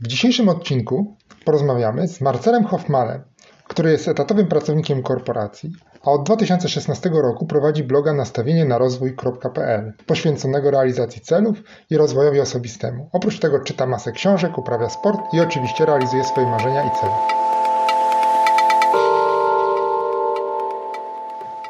[0.00, 3.22] W dzisiejszym odcinku porozmawiamy z Marcelem Hoffmanem,
[3.68, 10.70] który jest etatowym pracownikiem korporacji, a od 2016 roku prowadzi bloga nastawienie na rozwój.pl, poświęconego
[10.70, 13.10] realizacji celów i rozwojowi osobistemu.
[13.12, 17.12] Oprócz tego czyta masę książek, uprawia sport i oczywiście realizuje swoje marzenia i cele.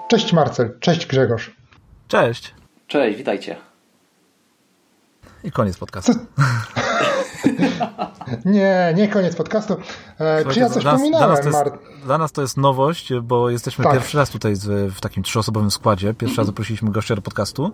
[0.08, 1.56] Cześć Marcel, cześć Grzegorz.
[2.08, 2.54] Cześć.
[2.86, 3.56] Cześć, witajcie.
[5.44, 6.12] I koniec podcastu.
[8.44, 9.76] nie, nie koniec podcastu.
[10.18, 13.12] E, czy ja coś dla nas, pominąłem, dla nas, jest, dla nas to jest nowość,
[13.22, 13.92] bo jesteśmy tak.
[13.92, 14.54] pierwszy raz tutaj
[14.90, 16.14] w takim trzyosobowym składzie.
[16.14, 17.72] Pierwszy raz zaprosiliśmy gościa do podcastu.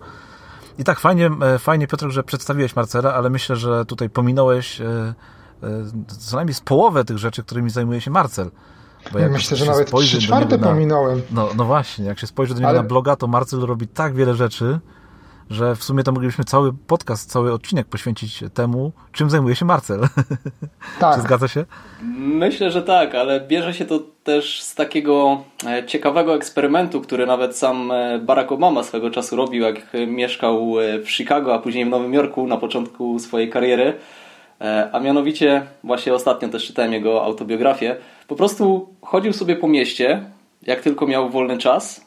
[0.79, 5.15] I tak, fajnie, e, fajnie Piotr, że przedstawiłeś Marcela, ale myślę, że tutaj pominąłeś e,
[6.19, 8.51] co najmniej z połowę tych rzeczy, którymi zajmuje się Marcel.
[9.31, 11.23] Myślę, że nawet trzy czwarte na, pominąłem.
[11.31, 12.83] No, no właśnie, jak się spojrzy do niego ale...
[12.83, 14.81] na bloga, to Marcel robi tak wiele rzeczy,
[15.51, 20.01] że w sumie to moglibyśmy cały podcast, cały odcinek poświęcić temu, czym zajmuje się Marcel.
[21.01, 21.17] Tak.
[21.17, 21.65] Czy zgadza się?
[22.19, 27.57] Myślę, że tak, ale bierze się to też z takiego e, ciekawego eksperymentu, który nawet
[27.57, 31.89] sam e, Barack Obama swego czasu robił, jak mieszkał e, w Chicago, a później w
[31.89, 33.95] Nowym Jorku na początku swojej kariery.
[34.93, 37.97] A mianowicie, właśnie ostatnio też czytałem jego autobiografię.
[38.29, 40.25] Po prostu chodził sobie po mieście,
[40.63, 42.07] jak tylko miał wolny czas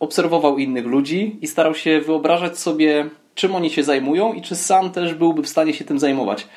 [0.00, 4.90] obserwował innych ludzi i starał się wyobrażać sobie, czym oni się zajmują i czy sam
[4.90, 6.48] też byłby w stanie się tym zajmować.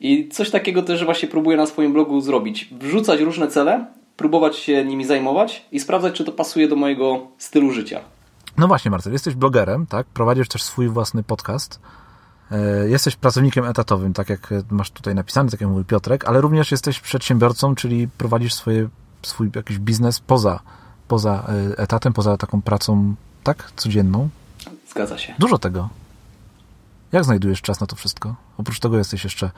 [0.00, 2.68] I coś takiego też właśnie próbuję na swoim blogu zrobić.
[2.80, 7.70] Wrzucać różne cele, próbować się nimi zajmować i sprawdzać, czy to pasuje do mojego stylu
[7.70, 8.00] życia.
[8.58, 10.06] No właśnie, Marcel, jesteś blogerem, tak?
[10.06, 11.80] Prowadzisz też swój własny podcast.
[12.50, 16.70] E, jesteś pracownikiem etatowym, tak jak masz tutaj napisane, tak jak mówi Piotrek, ale również
[16.70, 18.88] jesteś przedsiębiorcą, czyli prowadzisz swoje,
[19.22, 20.60] swój jakiś biznes poza
[21.08, 24.28] poza e, etatem, poza taką pracą, tak, codzienną?
[24.90, 25.34] Zgadza się.
[25.38, 25.88] Dużo tego.
[27.12, 28.34] Jak znajdujesz czas na to wszystko?
[28.58, 29.50] Oprócz tego jesteś jeszcze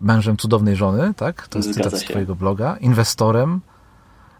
[0.00, 1.48] mężem cudownej żony, tak?
[1.48, 2.76] To jest Zgadza cytat z twojego bloga.
[2.76, 3.60] Inwestorem,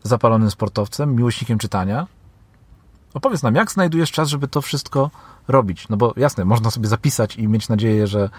[0.03, 2.07] zapalonym sportowcem, miłośnikiem czytania.
[3.15, 5.11] Opowiedz nam, jak znajdujesz czas, żeby to wszystko
[5.49, 5.89] robić?
[5.89, 8.31] No bo jasne, można sobie zapisać i mieć nadzieję, że,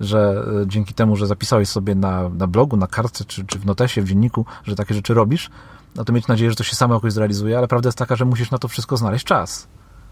[0.00, 3.66] że e, dzięki temu, że zapisałeś sobie na, na blogu, na kartce, czy, czy w
[3.66, 5.50] notesie, w dzienniku, że takie rzeczy robisz,
[5.96, 8.24] no to mieć nadzieję, że to się samo jakoś zrealizuje, ale prawda jest taka, że
[8.24, 9.68] musisz na to wszystko znaleźć czas.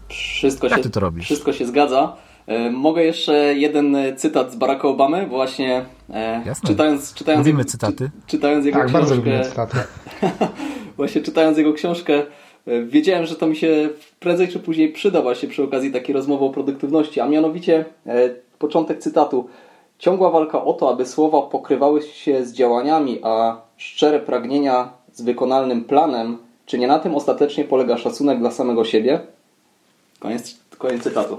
[0.09, 1.25] Wszystko Jak się, ty to robisz?
[1.25, 2.15] Wszystko się zgadza.
[2.47, 6.69] E, mogę jeszcze jeden cytat z Baracka Obamy, właśnie e, Jasne.
[6.69, 8.11] czytając, czytając, lubimy cytaty.
[8.25, 8.99] Czy, czytając jego tak, książkę.
[8.99, 9.77] Bardzo lubimy cytaty.
[10.97, 12.25] właśnie czytając jego książkę, e,
[12.67, 13.89] wiedziałem, że to mi się
[14.19, 17.85] prędzej czy później przyda właśnie przy okazji takiej rozmowy o produktywności, a mianowicie
[18.59, 19.49] początek cytatu.
[19.99, 25.83] Ciągła walka o to, aby słowa pokrywały się z działaniami, a szczere pragnienia z wykonalnym
[25.83, 29.19] planem, czy nie na tym ostatecznie polega szacunek dla samego siebie?
[30.19, 31.37] Koniec, koniec cytatu.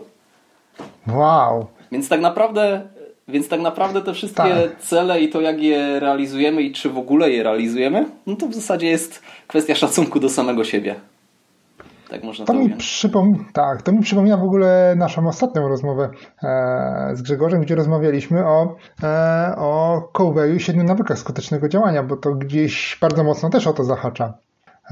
[1.14, 1.66] Wow.
[1.92, 2.82] Więc tak naprawdę,
[3.28, 4.80] więc tak naprawdę te wszystkie tak.
[4.80, 8.54] cele i to jak je realizujemy i czy w ogóle je realizujemy, no to w
[8.54, 10.94] zasadzie jest kwestia szacunku do samego siebie.
[12.10, 16.10] Tak można to, to mi przypom- Tak, to mi przypomina w ogóle naszą ostatnią rozmowę
[16.42, 22.16] e, z Grzegorzem, gdzie rozmawialiśmy o, e, o Coveyu i siedmiu nawykach skutecznego działania, bo
[22.16, 24.34] to gdzieś bardzo mocno też o to zahacza.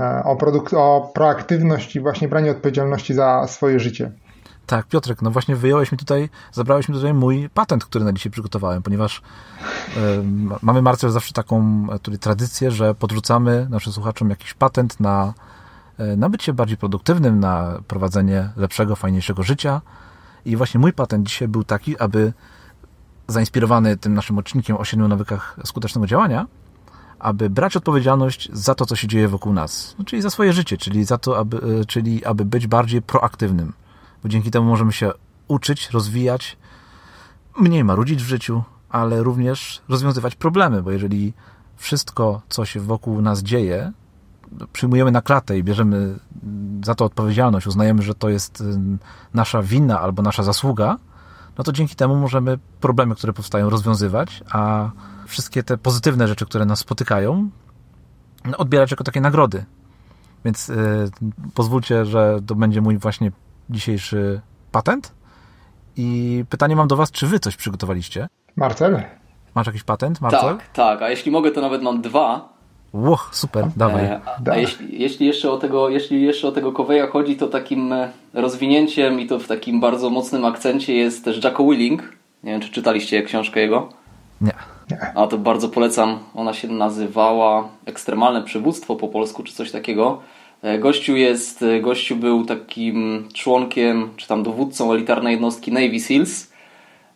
[0.01, 4.13] E, o, produkt, o proaktywność i właśnie branie odpowiedzialności za swoje życie.
[4.67, 8.33] Tak, Piotrek, no właśnie wyjąłeś mi tutaj, zabrałeś mi tutaj mój patent, który na dzisiaj
[8.33, 9.21] przygotowałem, ponieważ y,
[10.63, 15.48] mamy Marcel zawsze taką tutaj tradycję, że podrzucamy naszym słuchaczom jakiś patent na E,
[16.17, 19.81] na bycie bardziej produktywnym, na prowadzenie lepszego, fajniejszego życia.
[20.45, 22.33] I właśnie mój patent dzisiaj był taki, aby
[23.29, 26.47] zainspirowany tym naszym odcinkiem o siedmiu nawykach skutecznego działania,
[27.19, 30.77] aby brać odpowiedzialność za to, co się dzieje wokół nas, no, czyli za swoje życie,
[30.77, 33.73] czyli za to, aby, e, czyli aby być bardziej proaktywnym,
[34.23, 35.13] bo dzięki temu możemy się
[35.49, 36.57] uczyć, rozwijać,
[37.61, 41.33] mniej marudzić w życiu, ale również rozwiązywać problemy, bo jeżeli
[41.77, 43.93] wszystko, co się wokół nas dzieje,
[44.73, 46.19] przyjmujemy na klatę i bierzemy
[46.85, 48.65] za to odpowiedzialność, uznajemy, że to jest y,
[49.35, 50.99] nasza wina albo nasza zasługa,
[51.59, 54.91] no to dzięki temu możemy problemy, które powstają, rozwiązywać, a
[55.27, 57.51] wszystkie te pozytywne rzeczy, które nas spotykają,
[58.57, 59.65] odbierać jako takie nagrody.
[60.45, 60.77] Więc yy,
[61.55, 63.33] pozwólcie, że to będzie mój właśnie
[63.71, 64.41] dzisiejszy
[64.73, 65.15] patent.
[65.97, 68.29] I pytanie mam do Was, czy Wy coś przygotowaliście?
[68.57, 69.03] Marcel?
[69.55, 70.57] Masz jakiś patent, Marcel?
[70.57, 72.58] Tak, tak, a jeśli mogę, to nawet mam dwa.
[72.93, 74.05] Ło, super, dawaj.
[74.05, 77.47] E, a, a jeśli, jeśli, jeszcze o tego, jeśli jeszcze o tego Koweja chodzi, to
[77.47, 82.03] takim e, rozwinięciem i to w takim bardzo mocnym akcencie jest też Jacko Willing.
[82.45, 83.89] Nie wiem, czy czytaliście książkę jego?
[84.41, 84.53] Nie.
[85.15, 86.19] A to bardzo polecam.
[86.35, 90.21] Ona się nazywała Ekstremalne Przywództwo po polsku, czy coś takiego.
[90.63, 96.53] E, gościu jest, gościu był takim członkiem, czy tam dowódcą elitarnej jednostki Navy SEALs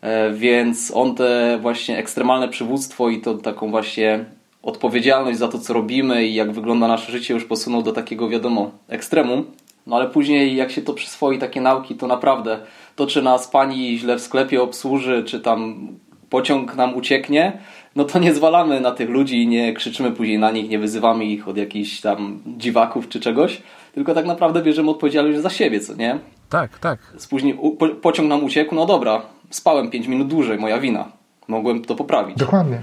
[0.01, 4.25] e, więc on te właśnie ekstremalne przywództwo i to taką właśnie
[4.63, 8.71] odpowiedzialność za to, co robimy i jak wygląda nasze życie już posunął do takiego, wiadomo,
[8.89, 9.45] ekstremum.
[9.87, 12.59] No ale później jak się to przyswoi, takie nauki, to naprawdę
[12.97, 15.89] to, czy nas pani źle w sklepie obsłuży, czy tam
[16.31, 17.59] pociąg nam ucieknie,
[17.97, 21.49] no to nie zwalamy na tych ludzi, nie krzyczymy później na nich, nie wyzywamy ich
[21.49, 23.63] od jakichś tam dziwaków czy czegoś,
[23.95, 26.19] tylko tak naprawdę bierzemy odpowiedzialność za siebie, co nie?
[26.49, 26.99] Tak, tak.
[27.31, 31.09] Później po, pociąg nam uciekł, no dobra, spałem 5 minut dłużej, moja wina.
[31.49, 32.37] Mogłem to poprawić.
[32.37, 32.81] Dokładnie.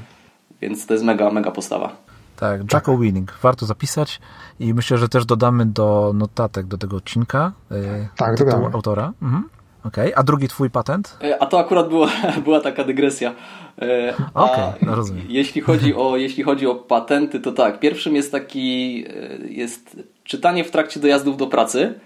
[0.62, 1.96] Więc to jest mega, mega postawa.
[2.40, 3.34] Tak, Jacko Winning.
[3.42, 4.20] Warto zapisać
[4.60, 9.14] i myślę, że też dodamy do notatek do tego odcinka yy, tak, tytuł autora.
[9.22, 9.44] Mhm.
[9.84, 10.16] Okej, okay.
[10.16, 11.18] a drugi twój patent?
[11.24, 12.08] E, a to akurat była,
[12.46, 13.36] była taka dygresja.
[13.82, 15.26] E, Okej, okay, no rozumiem.
[15.30, 17.80] Jeśli chodzi, o, jeśli chodzi o patenty, to tak.
[17.80, 19.06] Pierwszym jest taki,
[19.50, 22.00] jest czytanie w trakcie dojazdów do pracy.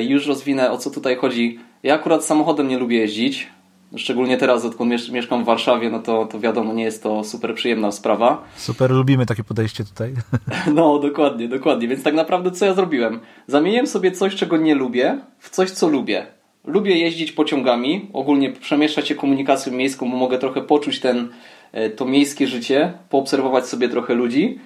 [0.00, 1.58] Już rozwinę o co tutaj chodzi.
[1.82, 3.53] Ja akurat samochodem nie lubię jeździć.
[3.96, 7.92] Szczególnie teraz, odkąd mieszkam w Warszawie, no to, to wiadomo, nie jest to super przyjemna
[7.92, 8.44] sprawa.
[8.56, 10.14] Super, lubimy takie podejście tutaj.
[10.74, 11.88] No, dokładnie, dokładnie.
[11.88, 13.20] Więc tak naprawdę co ja zrobiłem?
[13.46, 16.26] Zamieniłem sobie coś, czego nie lubię, w coś, co lubię.
[16.64, 21.28] Lubię jeździć pociągami, ogólnie przemieszczać się komunikacją miejską, bo mogę trochę poczuć ten,
[21.72, 24.58] e, to miejskie życie, poobserwować sobie trochę ludzi,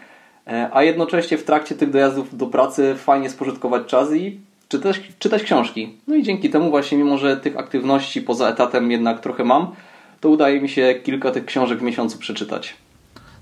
[0.47, 5.43] e, a jednocześnie w trakcie tych dojazdów do pracy fajnie spożytkować czas i czytać, czytać
[5.43, 5.99] książki.
[6.07, 9.73] No i dzięki temu właśnie, mimo że tych aktywności poza etatem jednak trochę mam,
[10.21, 12.77] to udaje mi się kilka tych książek w miesiącu przeczytać.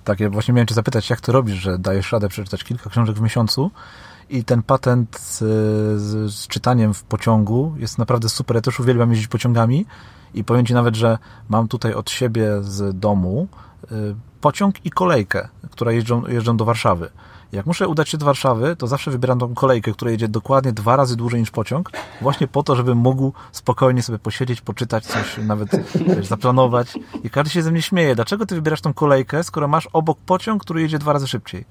[0.05, 3.17] Tak, ja właśnie miałem Cię zapytać, jak to robisz, że dajesz radę przeczytać kilka książek
[3.17, 3.71] w miesiącu
[4.31, 5.39] i ten patent z,
[6.01, 8.55] z, z czytaniem w pociągu jest naprawdę super.
[8.55, 9.87] Ja też uwielbiam jeździć pociągami
[10.35, 11.19] i powiem Ci nawet, że
[11.49, 13.49] mam tutaj od siebie z domu
[13.85, 17.11] y, pociąg i kolejkę, która jeżdżą, jeżdżą do Warszawy.
[17.53, 20.97] Jak muszę udać się do Warszawy, to zawsze wybieram tą kolejkę, która jedzie dokładnie dwa
[20.97, 21.91] razy dłużej niż pociąg,
[22.21, 25.71] właśnie po to, żebym mógł spokojnie sobie posiedzieć, poczytać coś, nawet
[26.17, 26.95] wiesz, zaplanować.
[27.25, 28.15] I każdy się ze mnie śmieje.
[28.15, 31.65] Dlaczego ty wybierasz tą kolejkę, skoro masz obok pociąg, który jedzie dwa razy szybciej?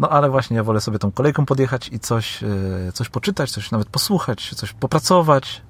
[0.00, 3.70] No ale właśnie ja wolę sobie tą kolejką podjechać i coś, e, coś poczytać, coś
[3.70, 5.62] nawet posłuchać, coś popracować.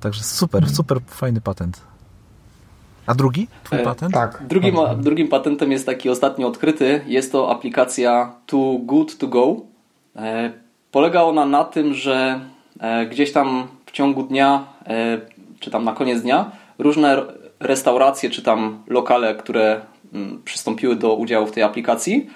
[0.00, 1.93] Także super, super fajny patent.
[3.06, 3.48] A drugi?
[3.64, 4.14] Twój e, patent?
[4.14, 4.42] tak.
[4.46, 7.00] Drugim, drugim patentem jest taki ostatnio odkryty.
[7.06, 9.56] Jest to aplikacja Too Good To Go.
[10.16, 10.52] E,
[10.92, 12.40] polega ona na tym, że
[12.80, 15.20] e, gdzieś tam w ciągu dnia, e,
[15.60, 17.22] czy tam na koniec dnia, różne
[17.60, 19.80] restauracje, czy tam lokale, które m,
[20.22, 22.30] mm, przystąpiły do udziału w tej aplikacji,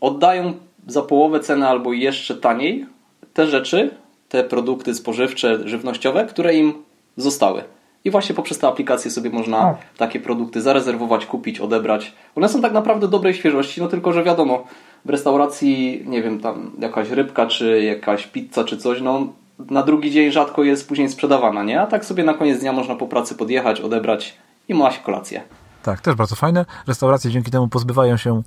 [0.00, 0.54] oddają
[0.86, 2.86] za połowę ceny albo jeszcze taniej
[3.34, 3.90] te rzeczy,
[4.28, 6.72] te produkty spożywcze, żywnościowe, które im
[7.16, 7.62] zostały.
[8.04, 9.76] I właśnie poprzez tę aplikację sobie można tak.
[9.96, 12.12] takie produkty zarezerwować, kupić, odebrać.
[12.36, 14.64] One są tak naprawdę dobrej świeżości, no tylko, że wiadomo,
[15.04, 19.26] w restauracji, nie wiem, tam jakaś rybka, czy jakaś pizza, czy coś, no
[19.70, 21.80] na drugi dzień rzadko jest później sprzedawana, nie?
[21.80, 24.36] A tak sobie na koniec dnia można po pracy podjechać, odebrać
[24.68, 25.42] i ma się kolację.
[25.82, 26.64] Tak, też bardzo fajne.
[26.86, 28.42] Restauracje dzięki temu pozbywają się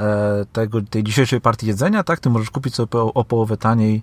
[0.00, 2.20] e, tego, tej dzisiejszej partii jedzenia, tak?
[2.20, 4.02] Ty możesz kupić sobie o, o połowę taniej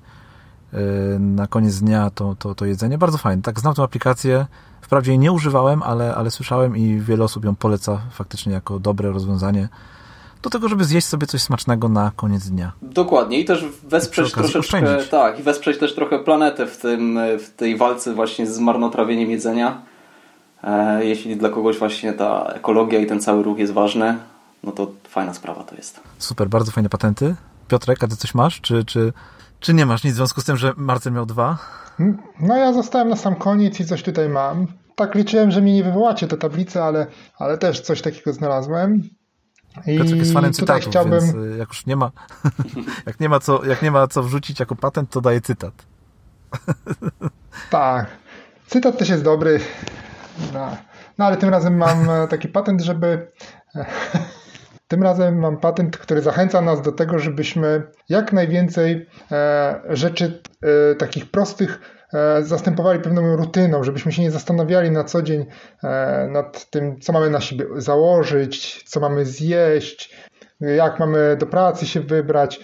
[1.19, 2.97] na koniec dnia to, to, to jedzenie.
[2.97, 3.41] Bardzo fajne.
[3.41, 4.45] Tak, znam tę aplikację.
[4.81, 9.11] Wprawdzie jej nie używałem, ale, ale słyszałem i wiele osób ją poleca faktycznie jako dobre
[9.11, 9.69] rozwiązanie
[10.41, 12.71] do tego, żeby zjeść sobie coś smacznego na koniec dnia.
[12.81, 15.09] Dokładnie i też wesprzeć troszeczkę, oszczędzić.
[15.09, 19.81] tak, i wesprzeć też trochę planetę w, tym, w tej walce właśnie z marnotrawieniem jedzenia.
[20.63, 24.17] E, jeśli dla kogoś właśnie ta ekologia i ten cały ruch jest ważny,
[24.63, 25.99] no to fajna sprawa to jest.
[26.17, 27.35] Super, bardzo fajne patenty.
[27.67, 28.61] Piotrek, a ty coś masz?
[28.61, 29.13] Czy, czy,
[29.59, 31.57] czy nie masz nic w związku z tym, że Marcel miał dwa?
[32.39, 34.67] No ja zostałem na sam koniec i coś tutaj mam.
[34.95, 39.03] Tak liczyłem, że mi nie wywołacie te tablice, ale, ale też coś takiego znalazłem.
[39.85, 41.19] I Piotrek jest fanem cytatów, chciałbym...
[41.19, 42.11] więc y, jak już nie ma,
[43.05, 45.73] jak nie ma, co, jak nie ma co wrzucić jako patent, to daje cytat.
[47.69, 48.07] tak.
[48.67, 49.59] Cytat też jest dobry.
[50.53, 50.77] No,
[51.17, 53.31] no ale tym razem mam e, taki patent, żeby
[54.87, 60.95] tym razem mam patent, który zachęca nas do tego, żebyśmy jak najwięcej e, rzeczy e,
[60.95, 61.79] takich prostych
[62.13, 65.45] e, zastępowali pewną rutyną, żebyśmy się nie zastanawiali na co dzień
[66.29, 70.27] nad tym, co mamy na siebie założyć, co mamy zjeść,
[70.59, 72.59] jak mamy do pracy się wybrać,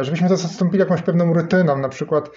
[0.00, 2.30] żebyśmy to zastąpili jakąś pewną rutyną, na przykład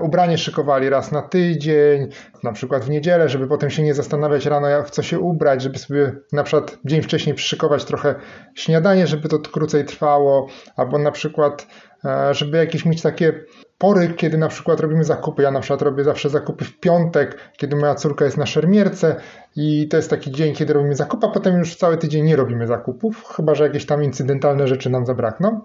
[0.00, 2.08] ubranie szykowali raz na tydzień,
[2.42, 5.78] na przykład w niedzielę, żeby potem się nie zastanawiać rano, w co się ubrać, żeby
[5.78, 8.14] sobie na przykład dzień wcześniej przyszykować trochę
[8.54, 11.66] śniadanie, żeby to krócej trwało, albo na przykład
[12.04, 13.44] e, żeby jakieś mieć takie
[13.78, 15.42] pory, kiedy na przykład robimy zakupy.
[15.42, 19.16] Ja na przykład robię zawsze zakupy w piątek, kiedy moja córka jest na szermierce
[19.56, 22.66] i to jest taki dzień, kiedy robimy zakupy, a potem już cały tydzień nie robimy
[22.66, 25.60] zakupów, chyba że jakieś tam incydentalne rzeczy nam zabrakną.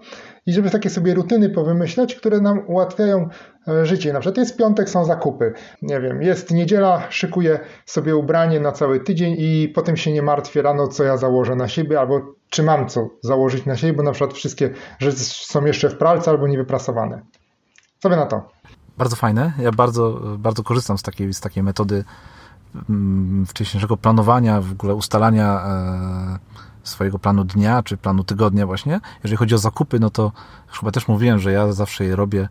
[0.46, 3.28] I żeby takie sobie rutyny powymyślać, które nam ułatwiają
[3.68, 4.12] e, życie.
[4.12, 5.52] Na przykład jest piątek, są zakupy.
[5.82, 10.62] Nie wiem, jest niedziela, szykuję sobie ubranie na cały tydzień i potem się nie martwię
[10.62, 14.12] rano, co ja założę na siebie, albo czy mam co założyć na siebie, bo na
[14.12, 17.22] przykład wszystkie rzeczy są jeszcze w pralce albo niewyprasowane.
[18.02, 18.50] Co by na to?
[18.98, 19.52] Bardzo fajne.
[19.58, 22.04] Ja bardzo, bardzo korzystam z takiej, z takiej metody
[22.90, 26.38] mm, wcześniejszego planowania, w ogóle ustalania e,
[26.82, 29.00] swojego planu dnia, czy planu tygodnia właśnie.
[29.24, 30.32] Jeżeli chodzi o zakupy, no to
[30.68, 32.48] chyba też mówiłem, że ja zawsze je robię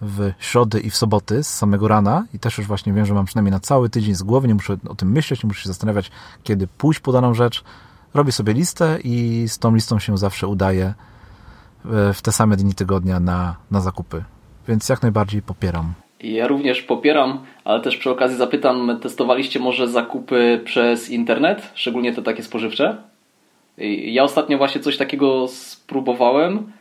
[0.00, 3.24] w środy i w soboty z samego rana i też już właśnie wiem, że mam
[3.24, 6.10] przynajmniej na cały tydzień z głowy, nie muszę o tym myśleć, nie muszę się zastanawiać,
[6.42, 7.64] kiedy pójść po daną rzecz.
[8.14, 10.94] Robię sobie listę i z tą listą się zawsze udaje
[11.84, 14.24] w te same dni tygodnia na, na zakupy
[14.68, 15.92] więc jak najbardziej popieram.
[16.20, 22.22] Ja również popieram, ale też przy okazji zapytam, testowaliście może zakupy przez internet, szczególnie te
[22.22, 22.96] takie spożywcze?
[24.04, 26.72] Ja ostatnio właśnie coś takiego spróbowałem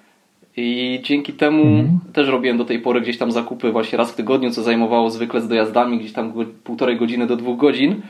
[0.57, 1.99] i dzięki temu mm.
[2.13, 5.41] też robiłem do tej pory gdzieś tam zakupy właśnie raz w tygodniu, co zajmowało zwykle
[5.41, 8.01] z dojazdami gdzieś tam półtorej godziny do dwóch godzin.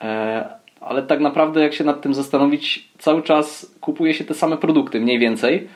[0.00, 0.48] E,
[0.80, 5.00] ale tak naprawdę jak się nad tym zastanowić, cały czas kupuje się te same produkty,
[5.00, 5.68] mniej więcej.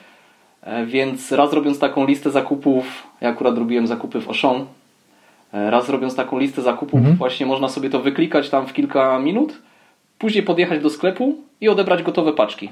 [0.62, 4.66] E, więc raz robiąc taką listę zakupów, ja akurat robiłem zakupy w Auchan,
[5.52, 7.16] e, raz robiąc taką listę zakupów, mhm.
[7.16, 9.58] właśnie można sobie to wyklikać tam w kilka minut,
[10.18, 12.70] później podjechać do sklepu i odebrać gotowe paczki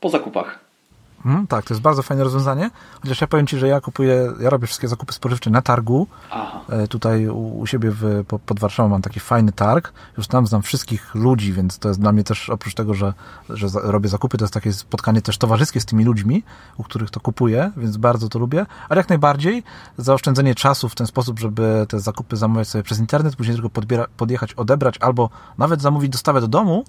[0.00, 0.67] po zakupach.
[1.26, 2.70] Mm, tak, to jest bardzo fajne rozwiązanie.
[3.02, 6.06] Chociaż ja powiem Ci, że ja kupuję, ja robię wszystkie zakupy spożywcze na targu.
[6.30, 6.60] Aha.
[6.68, 9.92] E, tutaj u, u siebie w, pod Warszawą mam taki fajny targ.
[10.16, 13.14] Już tam znam wszystkich ludzi, więc to jest dla mnie też, oprócz tego, że,
[13.50, 16.42] że robię zakupy, to jest takie spotkanie też towarzyskie z tymi ludźmi,
[16.76, 18.66] u których to kupuję, więc bardzo to lubię.
[18.88, 19.62] Ale jak najbardziej
[19.96, 24.06] zaoszczędzenie czasu w ten sposób, żeby te zakupy zamawiać sobie przez internet, później tylko podbiera,
[24.16, 26.84] podjechać, odebrać albo nawet zamówić dostawę do domu,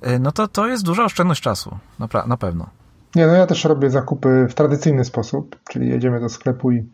[0.00, 1.78] e, no to to jest duża oszczędność czasu.
[1.98, 2.83] Na, na pewno.
[3.14, 6.88] Nie, no ja też robię zakupy w tradycyjny sposób, czyli jedziemy do sklepu i,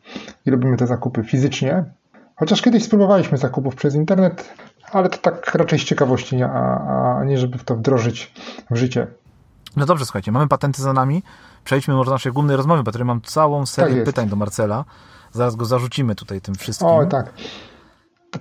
[0.46, 1.84] i robimy te zakupy fizycznie.
[2.36, 4.54] Chociaż kiedyś spróbowaliśmy zakupów przez internet,
[4.92, 8.34] ale to tak raczej z ciekawości, a, a nie żeby w to wdrożyć
[8.70, 9.06] w życie.
[9.76, 11.22] No dobrze, słuchajcie, mamy patenty za nami.
[11.64, 14.84] Przejdźmy może do naszej głównej rozmowy, bo tutaj mam całą serię tak pytań do Marcela.
[15.32, 16.88] Zaraz go zarzucimy tutaj tym wszystkim.
[16.88, 17.32] O, tak.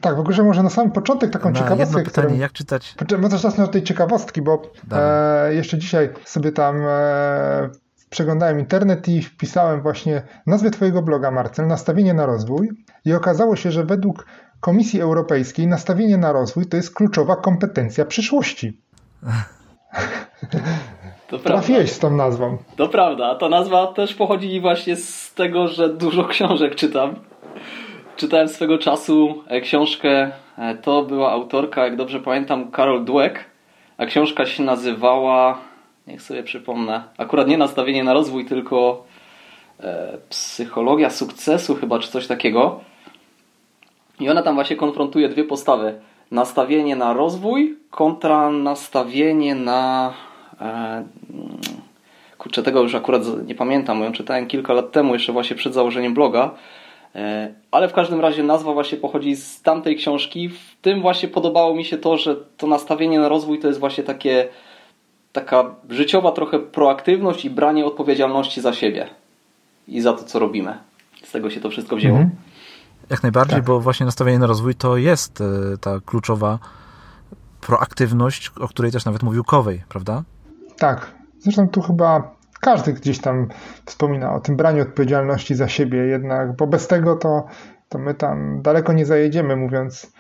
[0.02, 2.00] Tak, w ogóle może na sam początek taką na ciekawostkę.
[2.00, 2.40] Jedno pytanie, którą...
[2.40, 2.96] jak czytać?
[3.20, 7.70] Może zacznę od tej ciekawostki, bo e, jeszcze dzisiaj sobie tam e,
[8.10, 12.70] przeglądałem internet i wpisałem właśnie nazwę Twojego bloga, Marcel, nastawienie na rozwój
[13.06, 14.26] i okazało się, że według
[14.60, 18.82] Komisji Europejskiej nastawienie na rozwój to jest kluczowa kompetencja przyszłości.
[21.28, 22.58] To Trafiłeś z tą nazwą.
[22.76, 27.16] To prawda, a ta nazwa też pochodzi właśnie z tego, że dużo książek czytam
[28.20, 33.46] czytałem swego czasu e, książkę, e, to była autorka, jak dobrze pamiętam, Carol Dweck,
[33.98, 35.58] a książka się nazywała,
[36.08, 39.04] niech sobie przypomnę, akurat nie nastawienie na rozwój, tylko
[39.80, 42.80] e, psychologia sukcesu chyba, czy coś takiego.
[44.20, 46.00] I ona tam właśnie konfrontuje dwie postawy.
[46.32, 50.14] Nastawienie na rozwój kontra nastawienie na...
[50.62, 51.04] E,
[52.38, 55.74] kurczę, tego już akurat nie pamiętam, bo ją czytałem kilka lat temu, jeszcze właśnie przed
[55.74, 56.52] założeniem bloga.
[57.16, 60.50] E, ale w każdym razie nazwa właśnie pochodzi z tamtej książki.
[60.50, 64.04] W tym właśnie podobało mi się to, że to nastawienie na rozwój to jest właśnie
[64.04, 64.48] takie
[65.32, 69.08] taka życiowa trochę proaktywność i branie odpowiedzialności za siebie
[69.88, 70.78] i za to, co robimy.
[71.24, 72.18] Z tego się to wszystko wzięło.
[72.18, 72.38] Mhm.
[73.10, 73.66] Jak najbardziej, tak.
[73.66, 76.60] bo właśnie nastawienie na rozwój to jest e, ta kluczowa
[77.62, 80.24] proaktywność, o której też nawet mówił Kowej, prawda?
[80.78, 81.12] Tak.
[81.40, 83.48] Zresztą tu chyba każdy gdzieś tam
[83.86, 87.46] wspomina o tym braniu odpowiedzialności za siebie, jednak, bo bez tego to,
[87.90, 90.12] to my tam daleko nie zajedziemy, mówiąc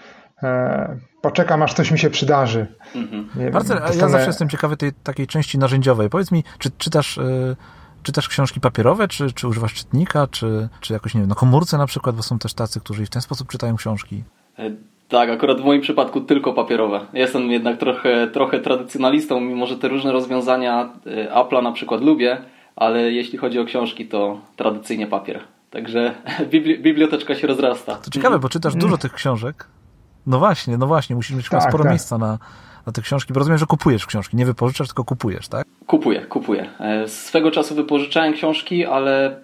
[0.43, 2.75] e, poczekam aż coś mi się przydarzy.
[2.95, 3.53] Mhm.
[3.53, 6.09] Marcel, ja zawsze jestem ciekawy tej takiej części narzędziowej.
[6.09, 7.55] Powiedz mi, czy czytasz, e,
[8.03, 11.85] czytasz książki papierowe, czy, czy używasz czytnika, czy, czy jakoś, nie wiem, na komórce na
[11.85, 14.23] przykład, bo są też tacy, którzy w ten sposób czytają książki?
[15.09, 17.05] Tak, akurat w moim przypadku tylko papierowe.
[17.13, 22.37] Jestem jednak trochę, trochę tradycjonalistą, mimo że te różne rozwiązania y, Apple'a na przykład lubię,
[22.75, 25.39] ale jeśli chodzi o książki, to tradycyjnie papier.
[25.71, 26.15] Także
[26.83, 27.95] biblioteczka się rozrasta.
[27.95, 29.67] To ciekawe, bo czytasz dużo tych książek.
[30.27, 31.91] No właśnie, no właśnie, musisz mieć tak, sporo tak.
[31.91, 32.37] miejsca na,
[32.85, 35.67] na te książki, bo rozumiem, że kupujesz książki, nie wypożyczasz, tylko kupujesz, tak?
[35.87, 36.69] Kupuję, kupuję.
[36.79, 39.41] E, swego czasu wypożyczałem książki, ale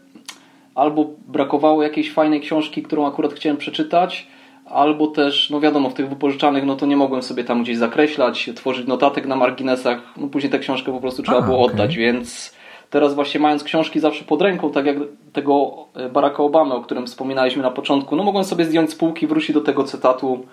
[0.75, 4.27] albo brakowało jakiejś fajnej książki, którą akurat chciałem przeczytać,
[4.65, 8.49] albo też, no wiadomo, w tych wypożyczanych, no to nie mogłem sobie tam gdzieś zakreślać,
[8.55, 11.73] tworzyć notatek na marginesach, no później tę książkę po prostu trzeba A, było okay.
[11.73, 12.55] oddać, więc
[12.89, 14.97] teraz właśnie mając książki zawsze pod ręką, tak jak
[15.33, 15.75] tego
[16.13, 19.61] Baracka Obamy, o którym wspominaliśmy na początku, no mogłem sobie zdjąć z półki, wrócić do
[19.61, 20.45] tego cytatu,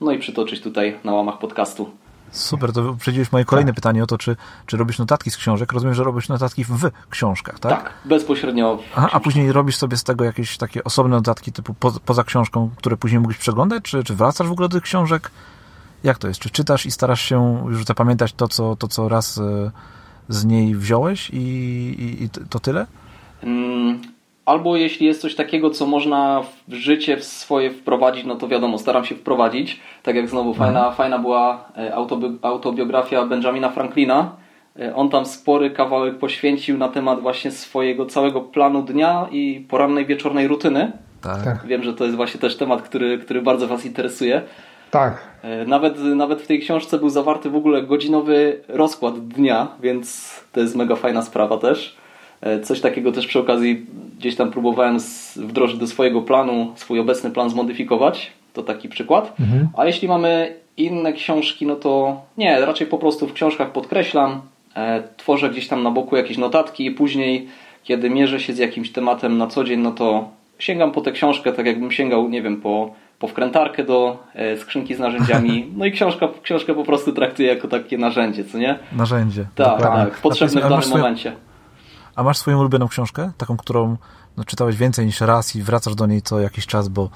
[0.00, 1.90] no i przytoczyć tutaj na łamach podcastu.
[2.30, 3.74] Super, to uprzedziłeś moje kolejne tak.
[3.74, 5.72] pytanie o to, czy, czy robisz notatki z książek.
[5.72, 7.82] Rozumiem, że robisz notatki w książkach, tak?
[7.82, 8.78] Tak, bezpośrednio.
[8.96, 12.70] Aha, a później robisz sobie z tego jakieś takie osobne notatki typu po, poza książką,
[12.76, 15.30] które później mógłbyś przeglądać, czy, czy wracasz w ogóle do tych książek?
[16.04, 16.40] Jak to jest?
[16.40, 19.70] Czy czytasz i starasz się już zapamiętać to, co, to, co raz e,
[20.28, 22.86] z niej wziąłeś i, i, i to tyle?
[24.50, 28.78] Albo jeśli jest coś takiego, co można w życie w swoje wprowadzić, no to wiadomo,
[28.78, 29.80] staram się wprowadzić.
[30.02, 30.94] Tak jak znowu fajna, mhm.
[30.94, 34.32] fajna była e, autobi autobiografia Benjamina Franklina.
[34.80, 40.06] E, on tam spory kawałek poświęcił na temat właśnie swojego całego planu dnia i porannej,
[40.06, 40.92] wieczornej rutyny.
[41.20, 41.44] Tak.
[41.44, 41.66] tak.
[41.66, 44.42] Wiem, że to jest właśnie też temat, który, który bardzo Was interesuje.
[44.90, 45.18] Tak.
[45.42, 50.60] E, nawet, nawet w tej książce był zawarty w ogóle godzinowy rozkład dnia, więc to
[50.60, 51.99] jest mega fajna sprawa też.
[52.42, 53.86] E, coś takiego też przy okazji
[54.18, 54.98] gdzieś tam próbowałem
[55.36, 58.32] wdrożyć do swojego planu, swój obecny plan zmodyfikować.
[58.52, 59.40] To taki przykład.
[59.40, 59.68] Mhm.
[59.76, 64.40] A jeśli mamy inne książki, no to nie, raczej po prostu w książkach podkreślam,
[64.76, 67.48] e, tworzę gdzieś tam na boku jakieś notatki i później,
[67.84, 70.28] kiedy mierzę się z jakimś tematem na co dzień, no to
[70.58, 74.94] sięgam po tę książkę, tak jakbym sięgał, nie wiem, po, po wkrętarkę do e, skrzynki
[74.94, 75.66] z narzędziami.
[75.76, 78.78] No i książka, książkę po prostu traktuję jako takie narzędzie, co nie?
[78.92, 79.44] Narzędzie.
[79.54, 81.02] Tak, tak, potrzebne w danym swoje...
[81.02, 81.32] momencie.
[82.20, 83.32] A masz swoją ulubioną książkę?
[83.38, 83.96] Taką, którą
[84.36, 87.10] no, czytałeś więcej niż raz i wracasz do niej co jakiś czas, bo,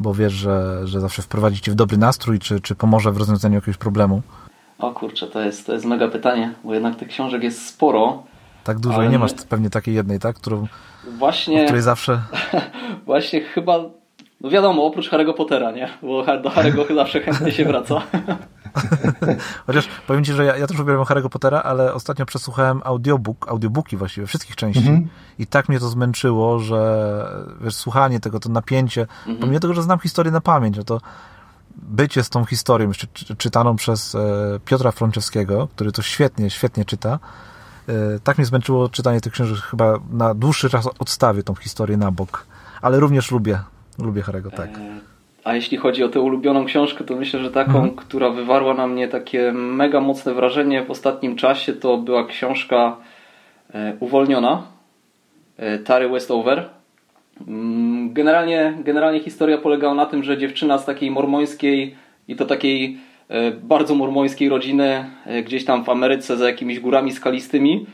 [0.00, 3.54] bo wiesz, że, że zawsze wprowadzi cię w dobry nastrój, czy, czy pomoże w rozwiązaniu
[3.54, 4.22] jakiegoś problemu?
[4.78, 8.22] O kurczę, to jest, to jest mega pytanie, bo jednak tych książek jest sporo.
[8.64, 10.36] Tak dużo i nie masz pewnie takiej jednej, tak?
[10.36, 10.66] Którą,
[11.18, 12.20] właśnie, której zawsze...
[13.06, 13.78] właśnie chyba,
[14.40, 15.88] no wiadomo, oprócz Harry'ego Pottera, nie?
[16.02, 18.02] Bo do Harry'ego zawsze chętnie się wraca.
[19.66, 23.96] Chociaż powiem Ci, że ja, ja też uwielbiam Harry'ego Pottera, ale ostatnio przesłuchałem audiobook, audiobooki
[23.96, 25.08] właściwie, wszystkich części mhm.
[25.38, 29.38] i tak mnie to zmęczyło, że wiesz, słuchanie tego, to napięcie, mhm.
[29.38, 31.00] pomimo tego, że znam historię na pamięć, no to
[31.76, 33.06] bycie z tą historią, jeszcze
[33.38, 34.18] czytaną przez e,
[34.64, 37.18] Piotra Frączewskiego, który to świetnie, świetnie czyta,
[37.88, 37.92] e,
[38.24, 42.46] tak mnie zmęczyło czytanie tych książek, chyba na dłuższy czas odstawię tą historię na bok,
[42.82, 43.60] ale również lubię,
[43.98, 44.68] lubię Harry'ego, tak.
[44.68, 45.13] E
[45.44, 47.90] a jeśli chodzi o tę ulubioną książkę, to myślę, że taką, mhm.
[47.90, 52.96] która wywarła na mnie takie mega mocne wrażenie w ostatnim czasie, to była książka
[53.74, 54.62] e, Uwolniona
[55.56, 56.68] e, Tary Westover.
[57.48, 61.94] Mm, generalnie, generalnie historia polegała na tym, że dziewczyna z takiej mormońskiej
[62.28, 65.04] i to takiej e, bardzo mormońskiej rodziny
[65.44, 67.86] gdzieś tam w Ameryce za jakimiś górami skalistymi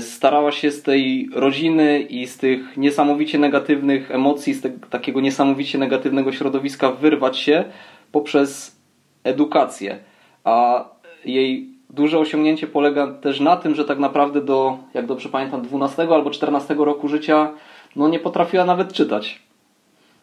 [0.00, 5.78] starała się z tej rodziny i z tych niesamowicie negatywnych emocji, z te, takiego niesamowicie
[5.78, 7.64] negatywnego środowiska wyrwać się
[8.12, 8.76] poprzez
[9.24, 9.98] edukację.
[10.44, 10.84] A
[11.24, 16.02] jej duże osiągnięcie polega też na tym, że tak naprawdę do, jak dobrze pamiętam, 12
[16.02, 17.50] albo 14 roku życia
[17.96, 19.42] no nie potrafiła nawet czytać.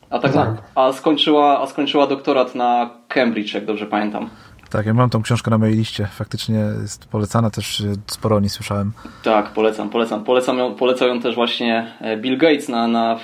[0.09, 0.49] A, tak, tak.
[0.75, 4.29] a, skończyła, a skończyła doktorat na Cambridge, jak dobrze pamiętam.
[4.75, 6.07] Tak, ja mam tą książkę na mojej liście.
[6.07, 8.91] Faktycznie jest polecana też, sporo o niej słyszałem.
[9.23, 10.23] Tak, polecam, polecam.
[10.23, 13.19] Polecam ją, polecał ją też właśnie e, Bill Gates na, na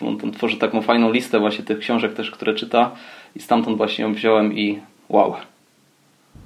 [0.00, 2.90] on tam tworzy taką fajną listę właśnie tych książek też, które czyta
[3.36, 5.34] i stamtąd właśnie ją wziąłem i wow.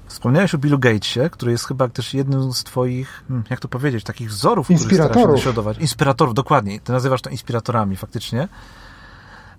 [0.07, 4.05] Wspomniałeś o Billu Gatesie, który jest chyba też jednym z twoich, hmm, jak to powiedzieć,
[4.05, 5.81] takich wzorów, Inspiratorów.
[5.81, 6.81] Inspiratorów, dokładnie.
[6.81, 8.49] Ty nazywasz to inspiratorami faktycznie.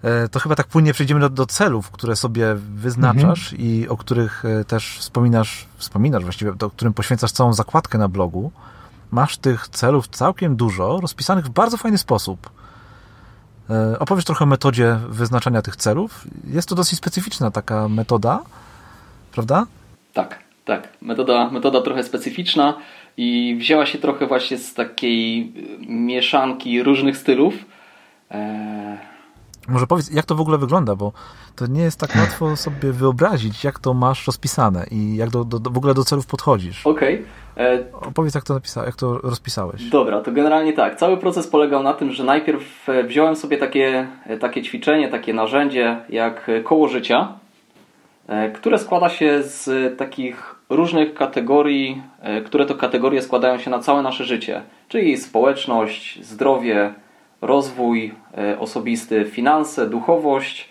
[0.03, 3.69] E, to chyba tak płynnie przejdziemy do, do celów, które sobie wyznaczasz mhm.
[3.69, 8.51] i o których e, też wspominasz, wspominasz właściwie, do którym poświęcasz całą zakładkę na blogu.
[9.11, 12.49] Masz tych celów całkiem dużo, rozpisanych w bardzo fajny sposób.
[13.69, 16.27] E, opowiesz trochę o metodzie wyznaczania tych celów.
[16.47, 18.39] Jest to dosyć specyficzna taka metoda,
[19.31, 19.65] prawda?
[20.13, 20.87] Tak, tak.
[21.01, 22.73] Metoda, metoda trochę specyficzna
[23.17, 25.53] i wzięła się trochę właśnie z takiej
[25.87, 27.53] mieszanki różnych stylów.
[29.69, 31.11] Może powiedz, jak to w ogóle wygląda, bo
[31.55, 35.59] to nie jest tak łatwo sobie wyobrazić, jak to masz rozpisane i jak do, do,
[35.59, 36.87] do w ogóle do celów podchodzisz.
[36.87, 37.13] Okej.
[37.15, 37.65] Okay.
[37.65, 39.89] E, Opowiedz, jak to, napisa- jak to rozpisałeś.
[39.89, 40.95] Dobra, to generalnie tak.
[40.95, 45.33] Cały proces polegał na tym, że najpierw e, wziąłem sobie takie, e, takie ćwiczenie, takie
[45.33, 47.27] narzędzie jak koło życia,
[48.53, 52.01] które składa się z takich różnych kategorii,
[52.45, 56.93] które to kategorie składają się na całe nasze życie, czyli społeczność, zdrowie,
[57.41, 60.69] rozwój e, osobisty, finanse, duchowość,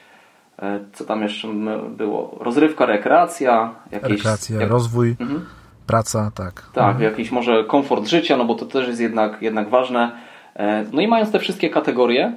[0.58, 1.48] e, co tam jeszcze
[1.90, 2.38] było?
[2.40, 3.74] Rozrywka, rekreacja.
[3.92, 4.70] Jakieś, rekreacja, jak...
[4.70, 5.46] rozwój, mhm.
[5.86, 6.62] praca, tak.
[6.74, 7.04] Tak, mhm.
[7.04, 10.10] jakiś może komfort życia, no bo to też jest jednak, jednak ważne.
[10.56, 12.32] E, no i mając te wszystkie kategorie,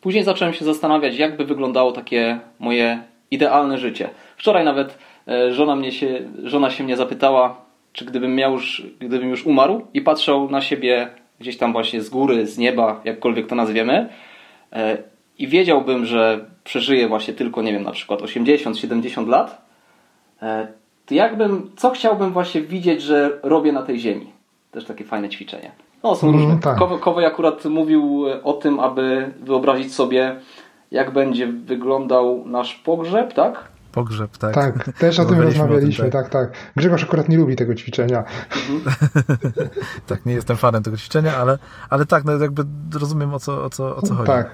[0.00, 4.10] później zacząłem się zastanawiać, jak by wyglądało takie moje idealne życie.
[4.36, 4.98] Wczoraj nawet
[5.50, 7.56] żona, mnie się, żona się mnie zapytała,
[7.92, 11.08] czy gdybym miał już, gdybym już umarł i patrzał na siebie
[11.40, 14.08] gdzieś tam właśnie z góry, z nieba, jakkolwiek to nazwiemy,
[14.72, 14.98] e,
[15.38, 19.62] i wiedziałbym, że przeżyję właśnie tylko, nie wiem, na przykład 80-70 lat,
[20.42, 20.66] e,
[21.06, 24.26] to jakbym, co chciałbym właśnie widzieć, że robię na tej ziemi?
[24.70, 25.70] Też takie fajne ćwiczenie.
[26.02, 26.46] No, są różne.
[26.46, 26.78] Mm, tak.
[27.00, 30.36] Kowej akurat mówił o tym, aby wyobrazić sobie,
[30.90, 33.73] jak będzie wyglądał nasz pogrzeb, tak?
[33.94, 34.54] Pogrzeb, tak.
[34.54, 36.30] Tak, też o tym rozmawialiśmy, o tym, tak.
[36.30, 36.72] tak, tak.
[36.76, 38.24] Grzegorz akurat nie lubi tego ćwiczenia.
[40.06, 41.58] Tak, nie jestem fanem tego ćwiczenia, ale,
[41.90, 42.62] ale tak, no jakby
[43.00, 44.26] rozumiem o co, o co, o co chodzi.
[44.26, 44.50] Tak.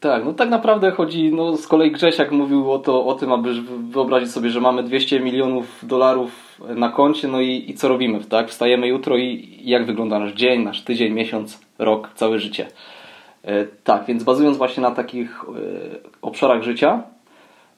[0.00, 3.54] Tak, no tak naprawdę chodzi, no z kolei Grzesiak mówił o, to, o tym, aby
[3.90, 8.48] wyobrazić sobie, że mamy 200 milionów dolarów na koncie, no i, i co robimy, tak?
[8.48, 12.66] Wstajemy jutro i jak wygląda nasz dzień, nasz tydzień, miesiąc, rok, całe życie.
[13.44, 15.48] E, tak, więc bazując właśnie na takich e,
[16.22, 17.02] obszarach życia,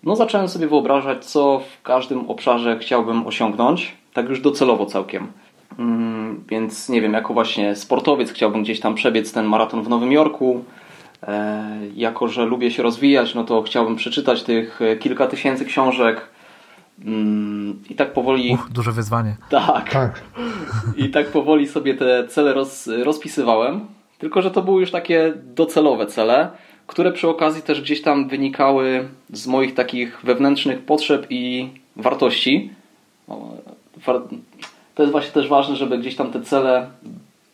[0.02, 5.26] no zacząłem sobie wyobrażać, co w każdym obszarze chciałbym osiągnąć, tak już docelowo całkiem.
[5.78, 10.12] Mm, więc nie wiem, jako właśnie sportowiec chciałbym gdzieś tam przebiec ten maraton w Nowym
[10.12, 10.64] Jorku.
[11.22, 16.28] E, jako, że lubię się rozwijać, no to chciałbym przeczytać tych kilka tysięcy książek.
[17.04, 18.54] Mm, I tak powoli.
[18.54, 19.36] Uch, duże wyzwanie.
[19.50, 19.90] Tak.
[19.90, 20.22] tak.
[20.96, 23.86] I tak powoli sobie te cele roz, rozpisywałem.
[24.18, 26.50] Tylko, że to były już takie docelowe cele
[26.86, 32.70] które przy okazji też gdzieś tam wynikały z moich takich wewnętrznych potrzeb i wartości.
[34.94, 36.86] To jest właśnie też ważne, żeby gdzieś tam te cele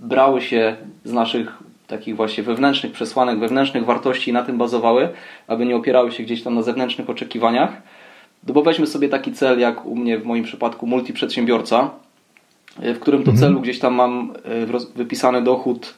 [0.01, 5.09] brały się z naszych takich właśnie wewnętrznych przesłanek, wewnętrznych wartości i na tym bazowały,
[5.47, 7.83] aby nie opierały się gdzieś tam na zewnętrznych oczekiwaniach.
[8.47, 11.91] No bo weźmy sobie taki cel, jak u mnie w moim przypadku multiprzedsiębiorca,
[12.77, 13.39] w którym to mhm.
[13.39, 15.95] celu gdzieś tam mam e, wypisany dochód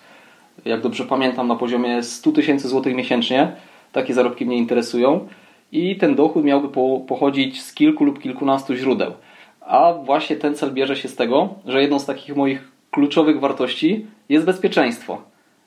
[0.64, 3.52] jak dobrze pamiętam, na poziomie 100 tysięcy złotych miesięcznie.
[3.92, 5.28] Takie zarobki mnie interesują.
[5.72, 9.12] I ten dochód miałby po, pochodzić z kilku lub kilkunastu źródeł.
[9.60, 14.06] A właśnie ten cel bierze się z tego, że jedną z takich moich kluczowych wartości
[14.28, 15.22] jest bezpieczeństwo.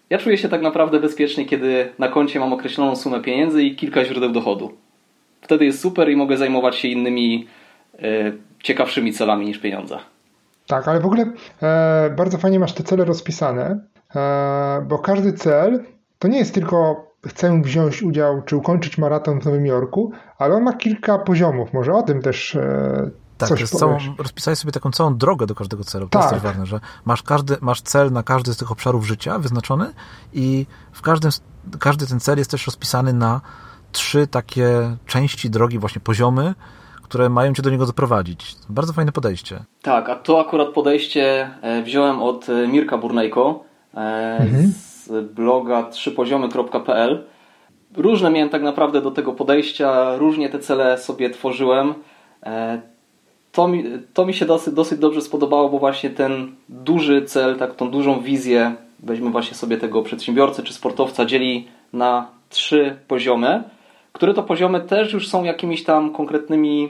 [0.09, 4.05] Ja czuję się tak naprawdę bezpiecznie, kiedy na koncie mam określoną sumę pieniędzy i kilka
[4.05, 4.71] źródeł dochodu.
[5.41, 7.47] Wtedy jest super i mogę zajmować się innymi
[7.99, 8.31] e,
[8.63, 9.97] ciekawszymi celami niż pieniądze.
[10.67, 11.25] Tak, ale w ogóle
[11.61, 13.79] e, bardzo fajnie masz te cele rozpisane
[14.87, 15.83] bo każdy cel
[16.19, 20.63] to nie jest tylko chcę wziąć udział czy ukończyć maraton w Nowym Jorku, ale on
[20.63, 21.73] ma kilka poziomów.
[21.73, 25.55] Może o tym też e, tak, coś jest całą, rozpisałeś sobie taką całą drogę do
[25.55, 26.07] każdego celu.
[26.07, 26.21] To tak.
[26.21, 29.93] jest też ważne, że masz, każdy, masz cel na każdy z tych obszarów życia wyznaczony
[30.33, 31.31] i w każdym,
[31.79, 33.41] każdy ten cel jest też rozpisany na
[33.91, 36.53] trzy takie części drogi, właśnie poziomy,
[37.03, 38.55] które mają cię do niego doprowadzić.
[38.69, 39.63] Bardzo fajne podejście.
[39.81, 43.72] Tak, a to akurat podejście e, wziąłem od Mirka Burnejko, E.
[43.93, 47.23] z bloga trzypoziomy.pl.
[47.97, 51.93] Różne miałem tak naprawdę do tego podejścia, różnie te cele sobie tworzyłem.
[52.43, 52.81] E,
[53.51, 57.75] to mi, to mi się dosyć, dosyć dobrze spodobało, bo właśnie ten duży cel, tak,
[57.75, 63.63] tą dużą wizję, weźmy właśnie sobie tego przedsiębiorcy czy sportowca, dzieli na trzy poziomy,
[64.13, 66.89] które to poziomy też już są jakimiś tam konkretnymi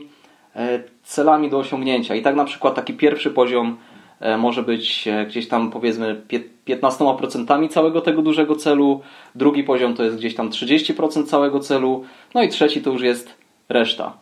[0.56, 2.16] e, celami do osiągnięcia.
[2.16, 3.93] I tak na przykład taki pierwszy poziom E,
[4.38, 6.22] może być e, gdzieś tam powiedzmy
[6.68, 9.02] 15% całego tego dużego celu,
[9.36, 13.30] drugi poziom to jest gdzieś tam 30% całego celu, no i trzeci to już jest
[13.70, 14.14] reszta.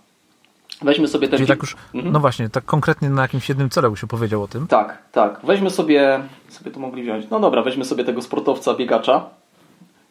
[0.81, 1.37] Weźmy sobie te...
[1.37, 2.13] Czyli tak już, mhm.
[2.13, 4.67] no właśnie, tak konkretnie na jakimś jednym celu się powiedział o tym.
[4.67, 5.39] Tak, tak.
[5.43, 9.29] Weźmy sobie, sobie to mogli wziąć, no dobra, weźmy sobie tego sportowca, biegacza.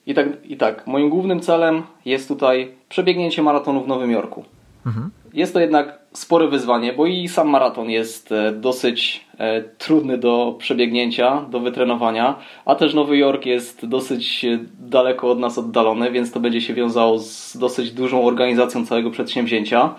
[0.07, 4.45] I tak, I tak, moim głównym celem jest tutaj przebiegnięcie maratonu w Nowym Jorku.
[4.87, 5.11] Mhm.
[5.35, 10.55] Jest to jednak spore wyzwanie, bo i sam maraton jest e, dosyć e, trudny do
[10.59, 16.33] przebiegnięcia, do wytrenowania, a też Nowy Jork jest dosyć e, daleko od nas oddalony, więc
[16.33, 19.95] to będzie się wiązało z dosyć dużą organizacją całego przedsięwzięcia.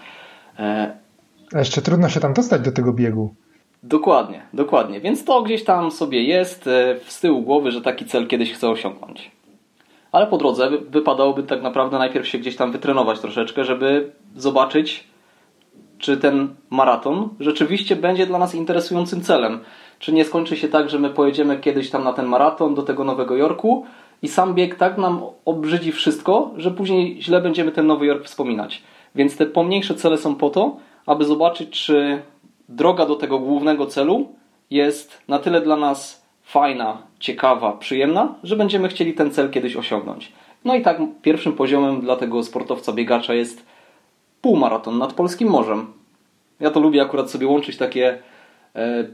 [1.53, 3.35] A jeszcze trudno się tam dostać do tego biegu.
[3.83, 5.01] Dokładnie, dokładnie.
[5.01, 6.69] Więc to gdzieś tam sobie jest
[7.07, 9.31] z tyłu głowy, że taki cel kiedyś chcę osiągnąć.
[10.11, 15.10] Ale po drodze wypadałoby tak naprawdę najpierw się gdzieś tam wytrenować troszeczkę, żeby zobaczyć,
[16.01, 19.59] czy ten maraton rzeczywiście będzie dla nas interesującym celem.
[19.99, 23.03] Czy nie skończy się tak, że my pojedziemy kiedyś tam na ten maraton do tego
[23.03, 23.85] Nowego Jorku
[24.21, 28.83] i sam bieg tak nam obrzydzi wszystko, że później źle będziemy ten Nowy Jork wspominać.
[29.15, 32.21] Więc te pomniejsze cele są po to, aby zobaczyć, czy
[32.69, 34.29] droga do tego głównego celu
[34.69, 40.31] jest na tyle dla nas fajna, ciekawa, przyjemna, że będziemy chcieli ten cel kiedyś osiągnąć.
[40.65, 43.65] No i tak pierwszym poziomem dla tego sportowca biegacza jest
[44.41, 45.85] półmaraton nad Polskim Morzem.
[46.59, 48.17] Ja to lubię akurat sobie łączyć takie
[48.75, 49.05] e,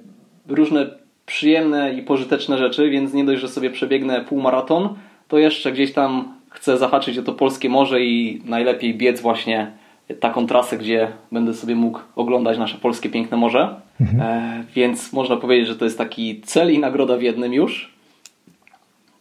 [0.48, 0.90] różne
[1.26, 4.90] przyjemne i pożyteczne rzeczy, więc nie dość, że sobie przebiegnę półmaraton,
[5.28, 9.72] to jeszcze gdzieś tam chcę zahaczyć o to Polskie Morze i najlepiej biec właśnie
[10.20, 13.82] taką trasę, gdzie będę sobie mógł oglądać nasze polskie piękne morze.
[14.02, 14.22] Mhm.
[14.22, 17.94] E, więc można powiedzieć, że to jest taki cel i nagroda w jednym już.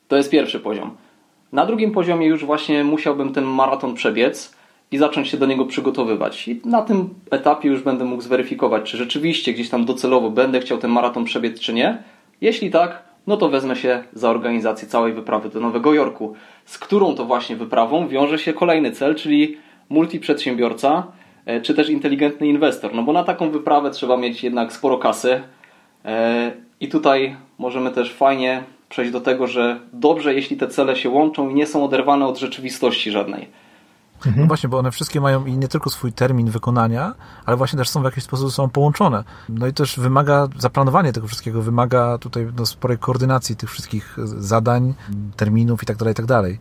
[0.09, 0.91] To jest pierwszy poziom.
[1.53, 4.56] Na drugim poziomie już właśnie musiałbym ten maraton przebiec
[4.93, 6.49] i zacząć się do niego przygotowywać.
[6.49, 10.79] I na tym etapie już będę mógł zweryfikować, czy rzeczywiście gdzieś tam docelowo będę chciał
[10.79, 12.03] ten maraton przebiec, czy nie.
[12.41, 17.15] Jeśli tak, no to wezmę się za organizację całej wyprawy do Nowego Jorku, z którą
[17.15, 19.57] to właśnie wyprawą wiąże się kolejny cel, czyli
[19.89, 21.07] multiprzedsiębiorca,
[21.47, 22.95] e, czy też inteligentny inwestor.
[22.95, 25.41] No bo na taką wyprawę trzeba mieć jednak sporo kasy.
[26.05, 31.11] E, I tutaj możemy też fajnie przejść do tego, że dobrze, jeśli te cele się
[31.11, 33.49] łączą i nie są oderwane od rzeczywistości żadnej.
[34.17, 34.41] Mhm.
[34.41, 37.15] No właśnie, bo one wszystkie mają i nie tylko swój termin wykonania,
[37.47, 39.25] ale właśnie też są w jakiś sposób są połączone.
[39.49, 44.95] No i też wymaga, zaplanowanie tego wszystkiego wymaga tutaj no, sporej koordynacji tych wszystkich zadań,
[45.37, 46.59] terminów i tak dalej, i tak dalej.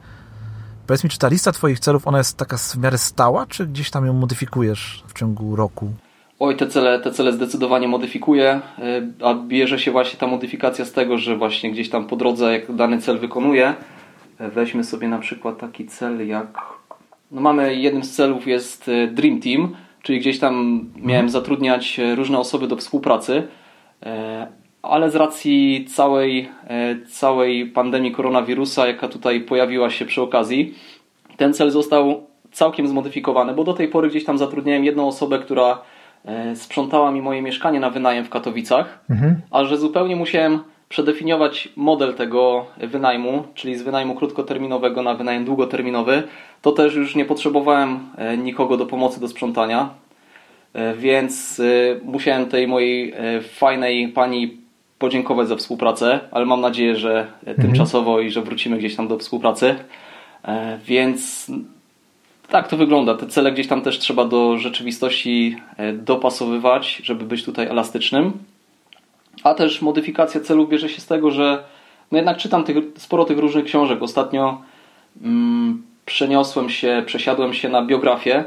[0.88, 3.92] Powiedz mi, czy ta lista Twoich celów, ona jest taka w miarę stała, czy gdzieś
[3.92, 5.92] tam ją modyfikujesz w ciągu roku?
[6.40, 10.92] Oj, te cele, te cele zdecydowanie modyfikuję, y, a bierze się właśnie ta modyfikacja z
[10.92, 13.76] tego, że właśnie gdzieś tam po drodze, jak dany cel wykonuję,
[14.40, 16.76] weźmy sobie na przykład taki cel jak...
[17.32, 22.40] No mamy, jednym z celów jest y, Dream Team, czyli gdzieś tam miałem zatrudniać różne
[22.40, 23.48] osoby do współpracy,
[24.82, 26.50] ale z racji całej,
[27.10, 30.74] całej pandemii koronawirusa, jaka tutaj pojawiła się przy okazji,
[31.38, 35.82] ten cel został całkiem zmodyfikowany, bo do tej pory gdzieś tam zatrudniałem jedną osobę, która
[36.26, 39.36] E, sprzątała mi moje mieszkanie na wynajem w Katowicach, mhm.
[39.52, 40.60] a że zupełnie musiałem
[40.96, 46.24] przedefiniować model tego wynajmu, czyli z wynajmu krótkoterminowego na wynajem długoterminowy,
[46.62, 49.90] to też już nie potrzebowałem e, nikogo do pomocy do sprzątania,
[50.74, 51.62] e, więc
[52.04, 54.58] musiałem tej mojej fajnej pani
[55.00, 57.68] podziękować za współpracę, ale mam nadzieję, że mhm.
[57.68, 59.76] tymczasowo i że wrócimy gdzieś tam do współpracy.
[60.86, 61.52] Więc
[62.48, 63.16] tak to wygląda.
[63.16, 68.34] Te cele gdzieś tam też trzeba do rzeczywistości e, dopasowywać, żeby być tutaj elastycznym.
[69.46, 71.64] A też modyfikacja celów bierze się z tego, że
[72.12, 74.02] no jednak czytam tych, sporo tych różnych książek.
[74.02, 74.62] Ostatnio
[75.22, 78.44] mm, przeniosłem się, przesiadłem się na biografię.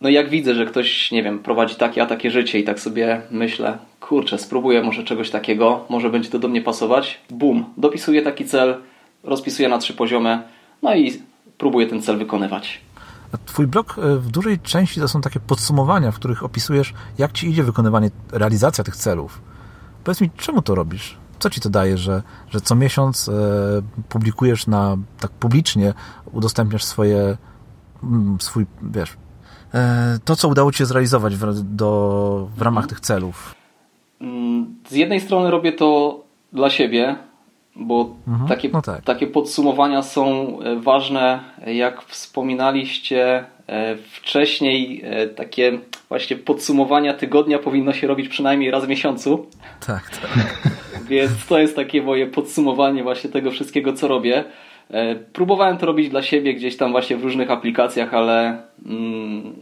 [0.00, 2.80] No i jak widzę, że ktoś, nie wiem, prowadzi takie a takie życie i tak
[2.80, 7.20] sobie myślę, kurczę, spróbuję może czegoś takiego, może będzie to do mnie pasować.
[7.30, 8.76] Bum, dopisuję taki cel,
[9.24, 10.42] rozpisuję na trzy poziomy,
[10.82, 11.12] no i
[11.58, 12.80] próbuję ten cel wykonywać.
[13.46, 17.48] Twój blog e, w dużej części to są takie podsumowania, w których opisujesz, jak ci
[17.48, 19.51] idzie wykonywanie, realizacja tych celów.
[20.04, 21.16] Powiedz mi, czemu to robisz?
[21.38, 23.32] Co ci to daje, że, że co miesiąc e,
[24.08, 25.94] publikujesz na, tak publicznie,
[26.32, 27.36] udostępniasz swoje,
[28.02, 29.16] mm, swój, wiesz,
[29.74, 33.54] e, to, co udało ci się zrealizować w, do, w ramach tych celów?
[34.20, 36.20] Mm, z jednej strony robię to
[36.52, 37.16] dla siebie,
[37.76, 39.04] bo mhm, takie, no tak.
[39.04, 40.24] takie podsumowania są
[40.60, 43.44] e, ważne, jak wspominaliście
[44.12, 45.04] wcześniej,
[45.36, 45.78] takie
[46.12, 49.46] właśnie podsumowania tygodnia powinno się robić przynajmniej raz w miesiącu.
[49.86, 50.72] Tak, tak.
[51.08, 54.44] Więc to jest takie moje podsumowanie właśnie tego wszystkiego, co robię.
[55.32, 59.54] Próbowałem to robić dla siebie gdzieś tam właśnie w różnych aplikacjach, ale mm,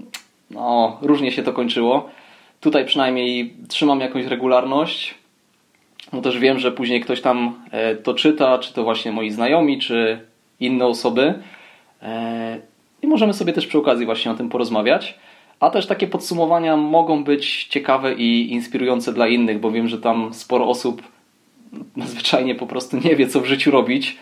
[0.50, 2.10] no, różnie się to kończyło.
[2.60, 5.14] Tutaj przynajmniej trzymam jakąś regularność
[6.12, 9.78] no też wiem, że później ktoś tam e, to czyta, czy to właśnie moi znajomi,
[9.78, 10.20] czy
[10.60, 11.34] inne osoby.
[12.02, 12.60] E,
[13.02, 15.18] I możemy sobie też przy okazji właśnie o tym porozmawiać.
[15.60, 20.34] A też takie podsumowania mogą być ciekawe i inspirujące dla innych, bo wiem, że tam
[20.34, 21.02] sporo osób
[21.96, 24.18] zwyczajnie po prostu nie wie, co w życiu robić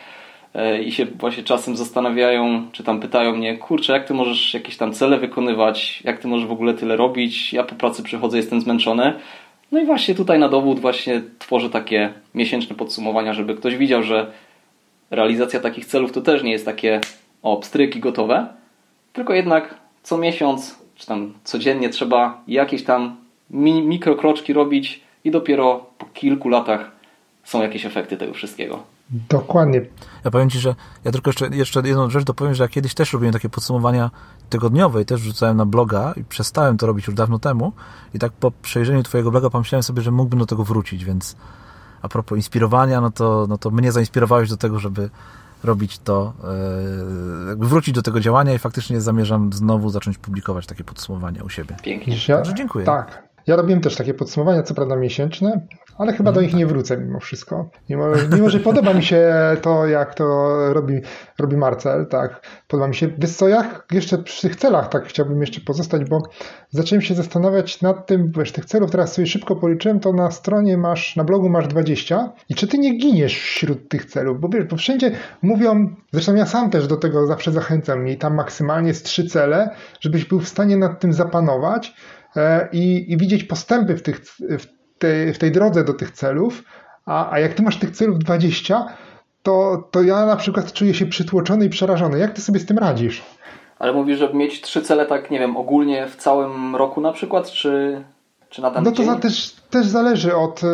[0.55, 4.77] e, i się właśnie czasem zastanawiają, czy tam pytają mnie, kurczę, jak ty możesz jakieś
[4.77, 8.61] tam cele wykonywać, jak ty możesz w ogóle tyle robić, ja po pracy przychodzę, jestem
[8.61, 9.12] zmęczony.
[9.72, 14.33] No i właśnie tutaj na dowód właśnie tworzę takie miesięczne podsumowania, żeby ktoś widział, że
[15.11, 17.01] realizacja takich celów to też nie jest takie
[17.42, 17.61] o
[17.96, 18.46] gotowe,
[19.12, 23.17] tylko jednak co miesiąc czy tam codziennie trzeba jakieś tam
[23.51, 26.91] mi mikrokroczki robić i dopiero po kilku latach
[27.45, 28.83] są jakieś efekty tego wszystkiego.
[29.11, 29.83] Dokładnie.
[30.25, 33.13] Ja powiem Ci, że ja tylko jeszcze, jeszcze jedną rzecz dopowiem, że ja kiedyś też
[33.13, 34.11] robiłem takie podsumowania
[34.51, 37.73] tygodniowe i też wrzucałem na bloga i przestałem to robić już dawno temu
[38.15, 41.37] i tak po przejrzeniu Twojego bloga pomyślałem sobie, że mógłbym do tego wrócić, więc
[42.03, 45.11] a propos inspirowania, no to, no to mnie zainspirowałeś do tego, żeby
[45.64, 46.33] robić to,
[47.49, 51.77] jakby wrócić do tego działania i faktycznie zamierzam znowu zacząć publikować takie podsumowania u siebie.
[51.83, 52.16] Pięknie.
[52.29, 52.87] Ja, Także dziękuję.
[52.87, 53.29] Tak.
[53.47, 55.66] Ja robiłem też takie podsumowania, co prawda miesięczne,
[55.99, 57.71] ale chyba do nich nie wrócę mimo wszystko.
[57.89, 59.33] Mimo, mimo że podoba mi się
[59.63, 61.01] to, jak to robi,
[61.39, 63.09] robi Marcel, tak, podoba mi się.
[63.19, 66.23] Wiesz co, ja jeszcze przy tych celach tak chciałbym jeszcze pozostać, bo
[66.71, 70.77] zacząłem się zastanawiać nad tym, wiesz, tych celów teraz sobie szybko policzyłem, to na stronie
[70.77, 74.65] masz, na blogu masz 20 i czy ty nie giniesz wśród tych celów, bo wiesz,
[74.65, 75.11] bo wszędzie
[75.43, 79.71] mówią, zresztą ja sam też do tego zawsze zachęcam, miej tam maksymalnie z trzy cele,
[80.01, 81.95] żebyś był w stanie nad tym zapanować,
[82.37, 84.21] e, i, i widzieć postępy w, tych,
[84.59, 86.63] w tej, w tej drodze do tych celów,
[87.07, 88.87] a, a jak ty masz tych celów 20,
[89.43, 92.19] to, to ja na przykład czuję się przytłoczony i przerażony.
[92.19, 93.23] Jak ty sobie z tym radzisz?
[93.79, 97.51] Ale mówisz, żeby mieć trzy cele, tak nie wiem, ogólnie w całym roku na przykład,
[97.51, 98.05] czy,
[98.49, 99.21] czy na dany No to dzień?
[99.21, 100.67] też, też zależy od, y,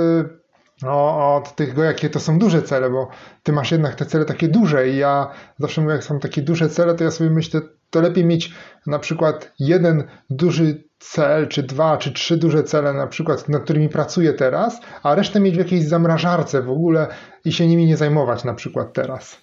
[0.82, 3.08] no, od tego, jakie to są duże cele, bo
[3.42, 6.68] ty masz jednak te cele takie duże i ja zawsze mówię, jak są takie duże
[6.68, 7.60] cele, to ja sobie myślę,
[7.90, 8.52] to lepiej mieć
[8.86, 13.88] na przykład jeden duży cel, czy dwa, czy trzy duże cele na przykład, nad którymi
[13.88, 17.06] pracuję teraz, a resztę mieć w jakiejś zamrażarce w ogóle
[17.44, 19.36] i się nimi nie zajmować na przykład teraz.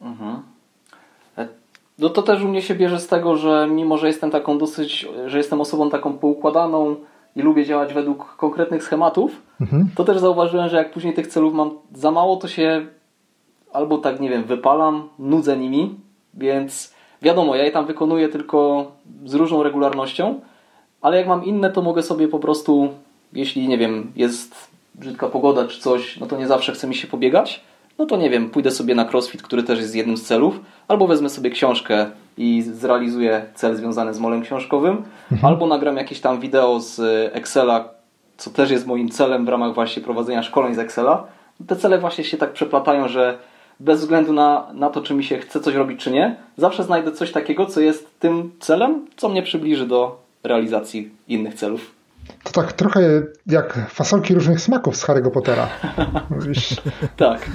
[0.00, 0.42] Mhm.
[1.98, 5.08] No to też u mnie się bierze z tego, że mimo, że jestem taką dosyć,
[5.26, 6.96] że jestem osobą taką poukładaną
[7.36, 9.88] i lubię działać według konkretnych schematów, Mhm.
[9.96, 12.86] to też zauważyłem, że jak później tych celów mam za mało, to się
[13.72, 15.94] albo tak, nie wiem, wypalam, nudzę nimi,
[16.34, 18.86] więc wiadomo, ja je tam wykonuję tylko
[19.24, 20.40] z różną regularnością,
[21.04, 22.88] ale jak mam inne, to mogę sobie po prostu,
[23.32, 24.54] jeśli, nie wiem, jest
[24.94, 27.60] brzydka pogoda czy coś, no to nie zawsze chce mi się pobiegać,
[27.98, 31.06] no to nie wiem, pójdę sobie na crossfit, który też jest jednym z celów, albo
[31.06, 32.06] wezmę sobie książkę
[32.38, 35.02] i zrealizuję cel związany z molem książkowym,
[35.42, 37.00] albo nagram jakieś tam wideo z
[37.34, 37.88] Excela,
[38.36, 41.26] co też jest moim celem w ramach właśnie prowadzenia szkoleń z Excela.
[41.66, 43.38] Te cele właśnie się tak przeplatają, że
[43.80, 47.12] bez względu na, na to, czy mi się chce coś robić, czy nie, zawsze znajdę
[47.12, 51.94] coś takiego, co jest tym celem, co mnie przybliży do realizacji innych celów.
[52.42, 53.00] To tak trochę
[53.46, 55.68] jak fasolki różnych smaków z Harry'ego Pottera.
[56.30, 56.76] Mówisz,
[57.16, 57.50] Tak.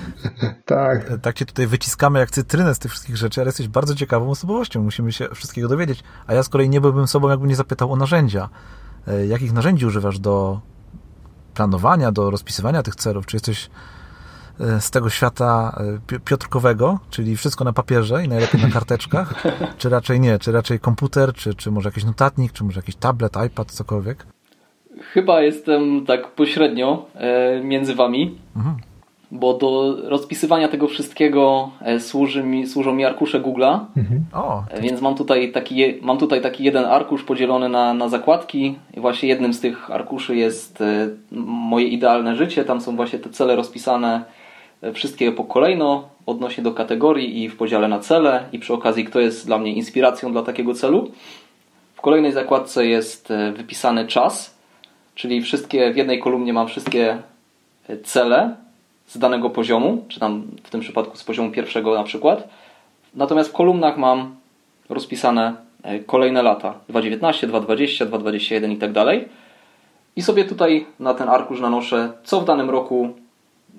[0.65, 1.19] tak.
[1.21, 4.84] Tak cię tutaj wyciskamy jak cytrynę z tych wszystkich rzeczy, ale jesteś bardzo ciekawą osobowością.
[4.84, 6.04] Musimy się wszystkiego dowiedzieć.
[6.28, 8.49] A ja z kolei nie byłbym sobą, jakbym nie zapytał o narzędzia.
[9.08, 10.62] E, Jakich narzędzi używasz do
[11.54, 13.25] planowania, do rozpisywania tych celów?
[13.25, 13.69] Czy jesteś
[14.80, 19.43] z tego świata e, pi- piotrkowego, czyli wszystko na papierze i najlepiej na karteczkach?
[19.78, 20.39] Czy raczej nie?
[20.39, 24.26] Czy raczej komputer, czy, czy może jakiś notatnik, czy może jakiś tablet, iPad, cokolwiek?
[25.13, 28.76] Chyba jestem tak pośrednio e, między wami, Mhm.
[29.32, 33.80] bo do rozpisywania tego wszystkiego e, służy mi, służą mi arkusze Google'a.
[33.98, 34.26] Mhm.
[34.34, 39.00] O, Więc mam tutaj taki, mam tutaj taki jeden arkusz podzielony na, na zakładki i
[39.00, 40.84] właśnie jednym z tych arkuszy jest
[41.72, 42.65] moje idealne życie.
[42.65, 44.24] Tam są właśnie te cele rozpisane
[44.94, 49.20] wszystkie po kolejno odnośnie do kategorii i w podziale na cele i przy okazji kto
[49.20, 51.12] jest dla mnie inspiracją dla takiego celu.
[51.96, 54.56] W kolejnej zakładce jest e, wypisany czas,
[55.15, 57.18] czyli wszystkie w jednej kolumnie mam wszystkie
[57.89, 58.56] e, cele
[59.08, 62.50] z danego poziomu, czy tam w tym przypadku z poziomu pierwszego na przykład.
[63.15, 64.36] Natomiast w kolumnach mam
[64.89, 69.28] rozpisane e, kolejne lata 2019, 2020, 2021 i tak dalej.
[70.15, 73.10] I sobie tutaj na ten arkusz nanoszę, co w danym roku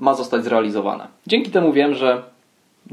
[0.01, 1.07] ma zostać zrealizowane.
[1.27, 2.23] Dzięki temu wiem, że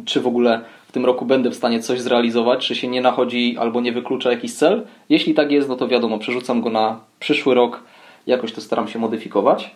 [0.06, 3.58] czy w ogóle w tym roku będę w stanie coś zrealizować, czy się nie nachodzi
[3.60, 4.86] albo nie wyklucza jakiś cel.
[5.10, 7.84] Jeśli tak jest, no to wiadomo, przerzucam go na przyszły rok,
[8.28, 9.76] jakoś to staram się modyfikować.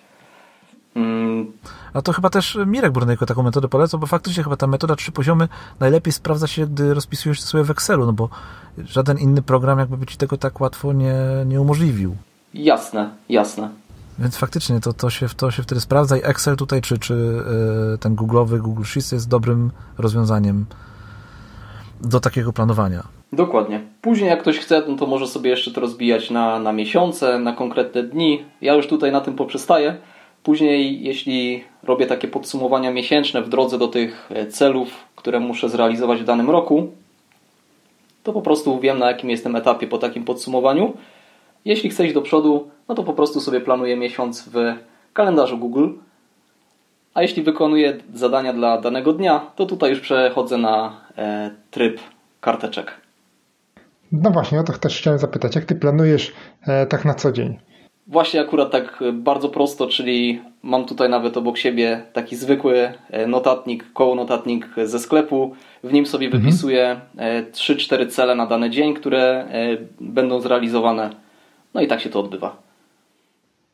[0.96, 1.52] Mm,
[1.94, 5.12] A to chyba też Mirek Brunejko taką metodę polecał, bo faktycznie chyba ta metoda trzy
[5.12, 5.48] poziomy
[5.80, 8.30] najlepiej sprawdza się, gdy rozpisujesz sobie w Excelu, no bo
[8.78, 11.16] żaden inny program jakby by ci tego tak łatwo nie,
[11.46, 12.16] nie umożliwił.
[12.54, 13.70] jasne, jasne.
[14.22, 17.14] Więc faktycznie to, to, się, to się wtedy sprawdza i Excel tutaj, czy, czy
[17.94, 20.66] e, ten Google'owy Google Sheets jest dobrym rozwiązaniem
[22.02, 23.04] do takiego planowania.
[23.34, 23.82] Dokładnie.
[24.02, 27.54] Później jak ktoś chce, no to może sobie jeszcze to rozbijać na, na miesiące, na
[27.54, 28.46] konkretne dni.
[28.62, 29.98] Ja już tutaj na tym poprzestaję.
[30.44, 36.22] Później, jeśli robię takie podsumowania miesięczne w drodze do tych e, celów, które muszę zrealizować
[36.22, 36.92] w danym roku,
[38.24, 40.94] to po prostu wiem na jakim jestem etapie po takim podsumowaniu.
[41.66, 44.56] Jeśli chcę iść do przodu, no to po prostu sobie planuję miesiąc w
[45.14, 45.88] kalendarzu Google.
[47.14, 52.00] A jeśli wykonuję zadania dla danego dnia, to tutaj już przechodzę na e, tryb
[52.42, 52.92] karteczek.
[54.12, 55.56] No właśnie, o to też chciałem zapytać.
[55.56, 56.34] Jak ty planujesz
[56.68, 57.60] e, tak na co dzień?
[58.08, 63.94] Właśnie akurat tak bardzo prosto, czyli mam tutaj nawet obok siebie taki zwykły e, notatnik,
[63.94, 65.56] koło notatnik ze sklepu.
[65.84, 71.10] W nim sobie wypisuję e, 3-4 cele na dany dzień, które e, będą zrealizowane.
[71.74, 72.71] No i tak się to odbywa.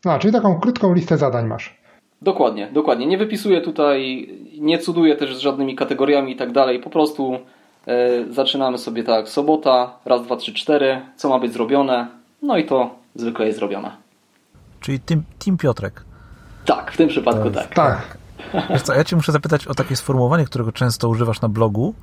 [0.05, 1.77] A, czyli taką krótką listę zadań masz.
[2.21, 3.05] Dokładnie, dokładnie.
[3.05, 4.29] Nie wypisuję tutaj,
[4.59, 6.79] nie cuduję też z żadnymi kategoriami i tak dalej.
[6.79, 7.39] Po prostu
[7.87, 12.07] e, zaczynamy sobie tak, sobota, raz, dwa, trzy, cztery, co ma być zrobione.
[12.41, 13.91] No i to zwykle jest zrobione.
[14.79, 16.03] Czyli Team, team Piotrek.
[16.65, 17.73] Tak, w tym przypadku tak.
[17.73, 18.17] Tak.
[18.69, 21.93] Wiesz co, ja cię muszę zapytać o takie sformułowanie, którego często używasz na blogu.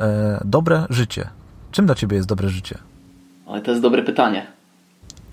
[0.00, 1.28] E, dobre życie.
[1.70, 2.78] Czym dla ciebie jest dobre życie?
[3.46, 4.46] Ale to jest dobre pytanie.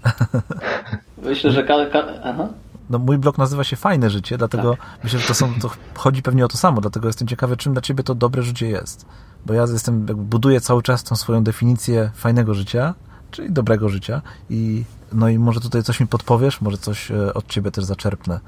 [1.24, 2.48] Myślę, że ka- ka- Aha.
[2.90, 6.46] No, mój blog nazywa się Fajne Życie, dlatego myślę, że to, są, to chodzi pewnie
[6.46, 9.06] o to samo, dlatego jestem ciekawy, czym dla ciebie to dobre życie jest.
[9.46, 12.94] Bo ja jestem, buduję cały czas tą swoją definicję fajnego życia,
[13.32, 14.84] czyli dobrego życia i
[15.14, 18.40] no i może tutaj coś mi podpowiesz, może coś e, od ciebie też zaczerpnę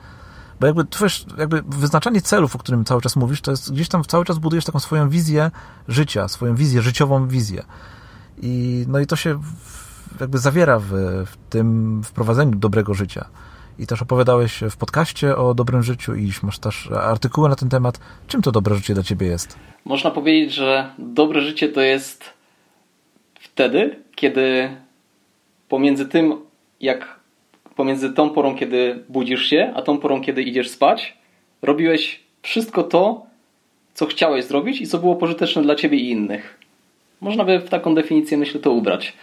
[0.59, 4.03] Bo jakby, wiesz, jakby wyznaczanie celów, o którym cały czas mówisz, to jest gdzieś tam
[4.03, 5.51] cały czas budujesz taką swoją wizję
[5.87, 7.63] życia, swoją wizję, życiową wizję.
[8.41, 9.39] I, no i to się
[10.21, 10.91] jakby zawiera w,
[11.25, 13.25] w tym wprowadzeniu dobrego życia.
[13.79, 17.99] I też opowiadałeś w podcaście o dobrym życiu i masz też artykuły na ten temat.
[18.27, 19.57] Czym to dobre życie dla ciebie jest?
[19.85, 22.23] Można powiedzieć, że dobre życie to jest
[23.39, 24.69] wtedy, kiedy
[25.69, 26.35] pomiędzy tym,
[26.81, 27.19] jak
[27.75, 31.17] pomiędzy tą porą, kiedy budzisz się, a tą porą, kiedy idziesz spać,
[31.61, 33.25] robiłeś wszystko to,
[33.93, 36.57] co chciałeś zrobić i co było pożyteczne dla ciebie i innych.
[37.21, 39.13] Można by w taką definicję, myślę, to ubrać.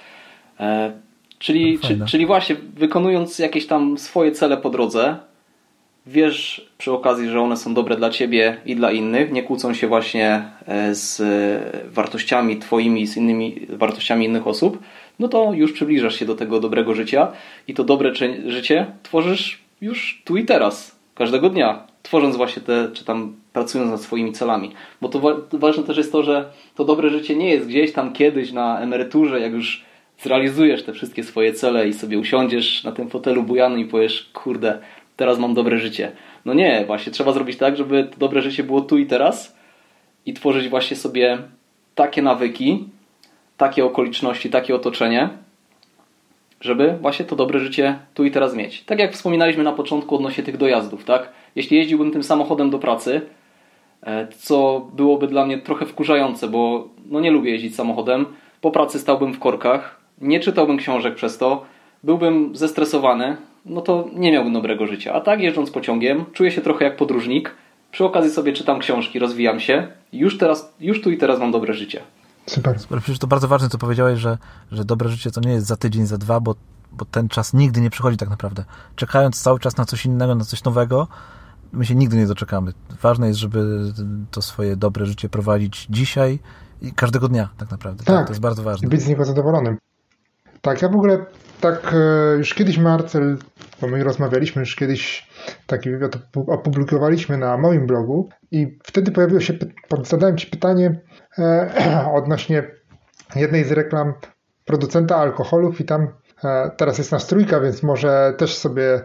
[0.61, 0.92] E,
[1.38, 5.16] czyli, czy, czyli właśnie wykonując jakieś tam swoje cele po drodze,
[6.06, 9.86] wiesz przy okazji, że one są dobre dla ciebie i dla innych, nie kłócą się
[9.86, 11.22] właśnie e, z
[11.92, 14.78] wartościami twoimi, z innymi wartościami innych osób,
[15.18, 17.32] no to już przybliżasz się do tego dobrego życia
[17.68, 18.14] i to dobre
[18.46, 24.00] życie tworzysz już tu i teraz, każdego dnia, tworząc właśnie te, czy tam pracując nad
[24.00, 24.72] swoimi celami.
[25.00, 28.12] Bo to wa ważne też jest to, że to dobre życie nie jest gdzieś tam
[28.12, 29.89] kiedyś na emeryturze, jak już
[30.23, 34.79] zrealizujesz te wszystkie swoje cele i sobie usiądziesz na tym fotelu bujanym i powiesz, kurde,
[35.16, 36.12] teraz mam dobre życie.
[36.45, 39.57] No nie, właśnie trzeba zrobić tak, żeby to dobre życie było tu i teraz
[40.27, 41.39] i tworzyć właśnie sobie
[41.95, 42.85] takie nawyki,
[43.57, 45.29] takie okoliczności, takie otoczenie,
[46.61, 48.85] żeby właśnie to dobre życie tu i teraz mieć.
[48.85, 51.33] Tak jak wspominaliśmy na początku odnośnie tych dojazdów, tak?
[51.57, 53.21] Jeśli jeździłbym tym samochodem do pracy,
[54.03, 58.27] e, co byłoby dla mnie trochę wkurzające, bo no nie lubię jeździć samochodem,
[58.61, 61.64] po pracy stałbym w korkach, nie czytałbym książek przez to,
[62.05, 65.12] byłbym zestresowany, no to nie miałbym dobrego życia.
[65.12, 67.55] A tak jeżdżąc pociągiem, czuję się trochę jak podróżnik,
[67.93, 71.75] przy okazji sobie czytam książki, rozwijam się, już, teraz, już tu i teraz mam dobre
[71.75, 72.01] życie.
[72.47, 72.79] Super.
[72.79, 73.01] Super.
[73.01, 74.39] Przecież to bardzo ważne, co powiedziałeś, że,
[74.73, 76.55] że dobre życie to nie jest za tydzień, za dwa, bo,
[76.93, 78.64] bo ten czas nigdy nie przychodzi tak naprawdę.
[78.97, 81.09] Czekając cały czas na coś innego, na coś nowego,
[81.73, 82.73] my się nigdy nie doczekamy.
[83.03, 83.93] Ważne jest, żeby
[84.31, 86.39] to swoje dobre życie prowadzić dzisiaj
[86.83, 88.05] i każdego dnia tak naprawdę.
[88.05, 88.89] Tak, tak to jest bardzo ważne.
[88.89, 89.77] Być z niego zadowolonym.
[90.62, 91.26] Tak, ja w ogóle
[91.61, 93.36] tak e, już kiedyś Marcel,
[93.80, 95.30] bo my rozmawialiśmy już kiedyś,
[95.66, 99.54] taki wywiad opublikowaliśmy na moim blogu i wtedy pojawiło się,
[100.02, 101.00] zadałem Ci pytanie
[101.38, 101.70] e,
[102.22, 102.70] odnośnie
[103.36, 104.12] jednej z reklam
[104.64, 106.08] producenta alkoholów i tam
[106.44, 109.02] e, teraz jest nas trójka, więc może też sobie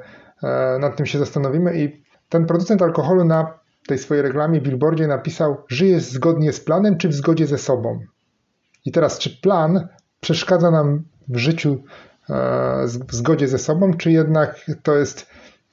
[0.79, 5.99] nad tym się zastanowimy i ten producent alkoholu na tej swojej reklamie, billboardzie napisał, żyje
[5.99, 7.99] zgodnie z planem czy w zgodzie ze sobą.
[8.85, 9.87] I teraz, czy plan
[10.25, 11.83] przeszkadza nam w życiu
[12.29, 15.27] E, w zgodzie ze sobą, czy jednak to jest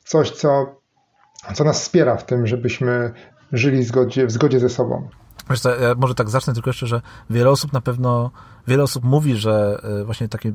[0.05, 0.81] coś, co,
[1.55, 3.13] co nas wspiera w tym, żebyśmy
[3.53, 5.09] żyli w zgodzie, w zgodzie ze sobą?
[5.51, 7.01] Wiesz co, ja może tak zacznę tylko jeszcze, że
[7.31, 8.31] wiele osób na pewno,
[8.67, 10.53] wiele osób mówi, że e, właśnie takie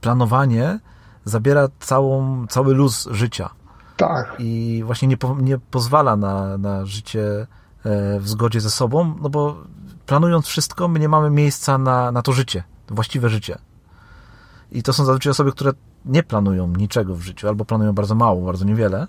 [0.00, 0.78] planowanie
[1.24, 3.50] zabiera całą, cały luz życia.
[3.96, 4.36] Tak.
[4.38, 7.46] I właśnie nie, po, nie pozwala na, na życie
[7.84, 9.56] e, w zgodzie ze sobą, no bo
[10.06, 12.62] planując wszystko, my nie mamy miejsca na, na to życie,
[12.92, 13.58] właściwe życie.
[14.72, 15.72] I to są zazwyczaj osoby, które
[16.04, 19.06] nie planują niczego w życiu, albo planują bardzo mało, bardzo niewiele.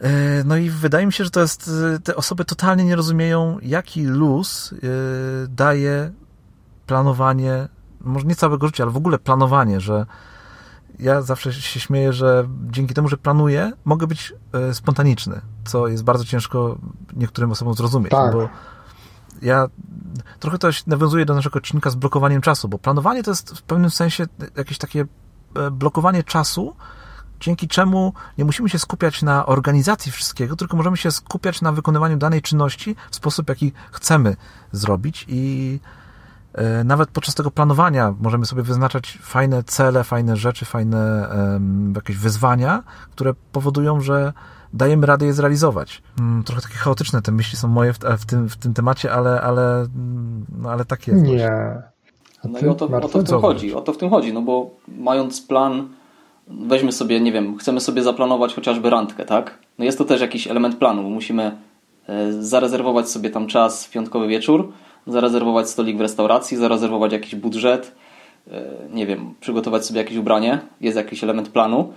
[0.00, 3.58] E, no i wydaje mi się, że to jest, e, te osoby totalnie nie rozumieją,
[3.62, 4.76] jaki luz e,
[5.48, 6.10] daje
[6.86, 7.68] planowanie,
[8.00, 10.06] może nie całego życia, ale w ogóle planowanie, że
[10.98, 14.34] ja zawsze się śmieję, że dzięki temu, że planuję, mogę być
[14.72, 16.78] spontaniczny, co jest bardzo ciężko
[17.16, 18.32] niektórym osobom zrozumieć, tak.
[18.32, 18.48] bo
[19.42, 19.68] ja
[20.38, 23.90] trochę to nawiązuje do naszego odcinka z blokowaniem czasu, bo planowanie to jest w pewnym
[23.90, 24.26] sensie
[24.56, 25.04] jakieś takie
[25.56, 26.76] e, blokowanie czasu,
[27.40, 32.16] dzięki czemu nie musimy się skupiać na organizacji wszystkiego, tylko możemy się skupiać na wykonywaniu
[32.16, 34.36] danej czynności w sposób, jaki chcemy
[34.72, 35.80] zrobić i
[36.54, 41.28] e, nawet podczas tego planowania możemy sobie wyznaczać fajne cele, fajne rzeczy, fajne
[41.94, 44.32] jakieś wyzwania, które powodują, że
[44.72, 46.02] dajemy radę je zrealizować.
[46.20, 49.40] Mm, trochę takie chaotyczne te myśli są moje w, w, tym, w tym temacie, ale,
[49.40, 49.86] ale,
[50.58, 51.22] no, ale tak jest.
[51.22, 51.50] Nie.
[52.44, 53.74] No i o to, o to w tym chodzi.
[53.74, 55.88] O to w tym chodzi, no bo mając plan,
[56.48, 59.58] weźmy sobie, nie wiem, chcemy sobie zaplanować chociażby randkę, tak?
[59.78, 61.56] No jest to też jakiś element planu, bo musimy
[62.08, 64.72] e, zarezerwować sobie tam czas w piątkowy wieczór,
[65.06, 67.94] zarezerwować stolik w restauracji, zarezerwować jakiś budżet,
[68.50, 68.62] e,
[68.92, 71.92] nie wiem, przygotować sobie jakieś ubranie, jest jakiś element planu,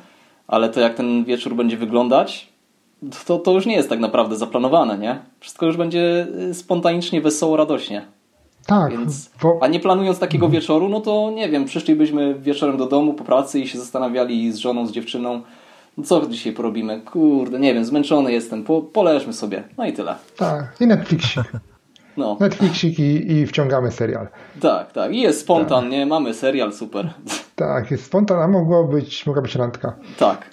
[0.48, 2.53] ale to jak ten wieczór będzie wyglądać,
[3.26, 5.20] to, to już nie jest tak naprawdę zaplanowane, nie?
[5.40, 8.06] Wszystko już będzie y, spontanicznie, wesoło, radośnie.
[8.66, 8.92] Tak.
[8.92, 9.60] Więc, bo...
[9.62, 10.62] A nie planując takiego mhm.
[10.62, 14.58] wieczoru, no to nie wiem, przyszlibyśmy wieczorem do domu po pracy i się zastanawiali z
[14.58, 15.42] żoną, z dziewczyną,
[15.98, 17.02] no co dzisiaj porobimy?
[17.02, 19.64] Kurde, nie wiem, zmęczony jestem, po, poleżmy sobie.
[19.78, 20.16] No i tyle.
[20.38, 21.44] Tak, i Netflixik.
[22.18, 22.38] No.
[22.40, 24.28] Netflixik i, i wciągamy serial.
[24.62, 25.14] Tak, tak.
[25.14, 25.92] I jest spontan, tak.
[25.92, 26.06] nie?
[26.06, 27.14] Mamy serial, super.
[27.56, 29.96] Tak, jest spontan, a mogło być, mogła być randka.
[30.20, 30.53] Tak.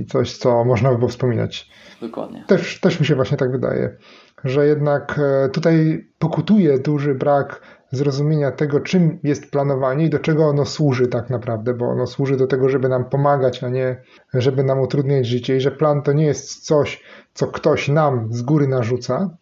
[0.00, 1.70] I coś, co można by było wspominać.
[2.00, 2.44] Dokładnie.
[2.46, 3.96] Też, też mi się właśnie tak wydaje,
[4.44, 5.20] że jednak
[5.52, 7.60] tutaj pokutuje duży brak
[7.94, 12.36] zrozumienia tego, czym jest planowanie i do czego ono służy tak naprawdę, bo ono służy
[12.36, 14.02] do tego, żeby nam pomagać, a nie
[14.34, 17.02] żeby nam utrudniać życie i że plan to nie jest coś,
[17.34, 19.36] co ktoś nam z góry narzuca,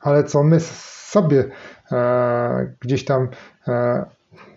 [0.00, 1.44] ale co my sobie
[1.92, 3.28] e, gdzieś tam
[3.68, 4.04] e,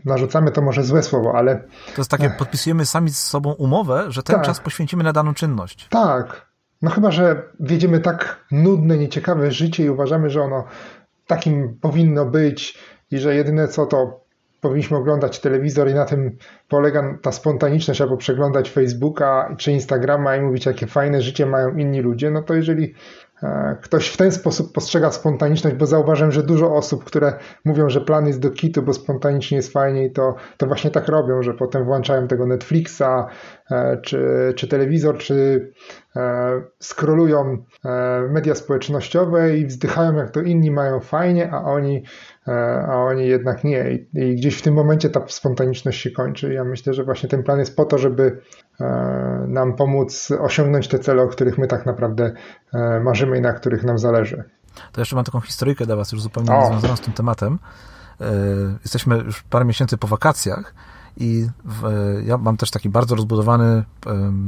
[0.06, 1.56] narzucamy, to może złe słowo, ale...
[1.96, 5.34] To jest takie, podpisujemy sami z sobą umowę, że ten tak, czas poświęcimy na daną
[5.34, 5.88] czynność.
[5.90, 6.46] Tak.
[6.82, 10.64] No chyba, że wiedziemy tak nudne, nieciekawe życie i uważamy, że ono
[11.28, 12.78] takim powinno być
[13.12, 14.26] i że jedyne co to
[14.62, 16.38] powinniśmy oglądać telewizor i na tym
[16.70, 22.02] polega ta spontaniczność, albo przeglądać Facebooka czy Instagrama i mówić, jakie fajne życie mają inni
[22.02, 22.94] ludzie, no to jeżeli
[23.82, 27.34] ktoś w ten sposób postrzega spontaniczność, bo zauważyłem, że dużo osób, które
[27.66, 31.44] mówią, że plan jest do kitu, bo spontanicznie jest fajniej, to, to właśnie tak robią,
[31.44, 33.28] że potem włączają tego Netflixa,
[33.72, 35.72] e, czy, czy telewizor, czy
[36.05, 36.05] e,
[36.80, 37.58] skrolują
[38.30, 42.04] media społecznościowe i wzdychają, jak to inni mają fajnie, a oni,
[42.88, 43.92] a oni jednak nie.
[43.92, 46.54] I, I gdzieś w tym momencie ta spontaniczność się kończy.
[46.54, 48.42] Ja myślę, że właśnie ten plan jest po to, żeby
[49.48, 52.32] nam pomóc osiągnąć te cele, o których my tak naprawdę
[53.04, 54.44] marzymy i na których nam zależy.
[54.92, 57.60] To jeszcze mam taką historyjkę dla Was, już zupełnie związaną z tym tematem.
[58.22, 58.26] E,
[58.82, 60.74] jesteśmy już parę miesięcy po wakacjach
[61.18, 61.84] i w,
[62.26, 63.84] ja mam też taki bardzo rozbudowany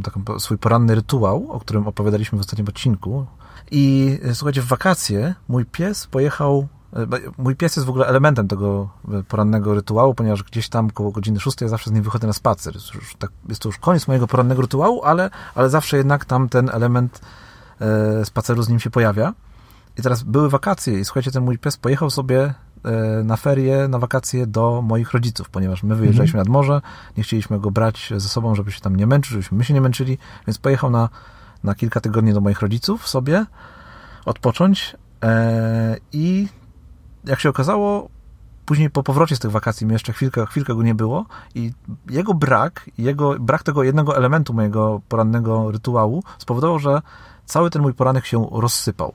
[0.03, 3.25] taki swój poranny rytuał, o którym opowiadaliśmy w ostatnim odcinku.
[3.71, 7.07] I e, słuchajcie, w wakacje mój pies pojechał e,
[7.37, 8.89] Mój pies jest w ogóle elementem tego
[9.27, 12.75] porannego rytuału, ponieważ gdzieś tam koło godziny 6 ja zawsze z nim wychodzę na spacer.
[12.75, 16.49] Jest, już tak, jest to już koniec mojego porannego rytuału, ale, ale zawsze jednak tam
[16.49, 17.21] ten element
[17.81, 19.33] E, spaceru z nim się pojawia.
[19.97, 22.53] I teraz były wakacje i słuchajcie, ten mój pies pojechał sobie e,
[23.23, 26.81] na ferie, na wakacje do moich rodziców, ponieważ my wyjeżdżaliśmy nad morze,
[27.17, 29.81] nie chcieliśmy go brać ze sobą, żeby się tam nie męczyć, żebyśmy my się nie
[29.81, 30.17] męczyli,
[30.47, 31.09] więc pojechał na,
[31.63, 33.45] na kilka tygodni do moich rodziców sobie
[34.25, 36.47] odpocząć e, i
[37.25, 38.09] jak się okazało,
[38.65, 41.25] później po powrocie z tych wakacji mi jeszcze chwilkę, chwilkę go nie było
[41.55, 41.71] i
[42.09, 47.01] jego brak, jego, brak tego jednego elementu mojego porannego rytuału spowodował, że
[47.45, 49.13] cały ten mój poranek się rozsypał.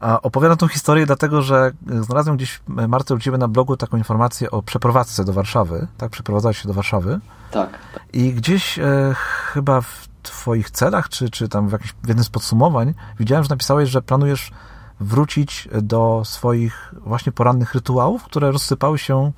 [0.00, 4.50] A opowiadam tą historię dlatego, że znalazłem gdzieś, Marta, u Ciebie na blogu taką informację
[4.50, 5.86] o przeprowadzce do Warszawy.
[5.98, 7.20] Tak, przeprowadzałeś się do Warszawy.
[7.50, 7.70] Tak.
[8.12, 9.14] I gdzieś e,
[9.52, 13.50] chyba w Twoich celach, czy, czy tam w, jakimś, w jednym z podsumowań widziałem, że
[13.50, 14.50] napisałeś, że planujesz
[15.00, 19.32] wrócić do swoich właśnie porannych rytuałów, które rozsypały się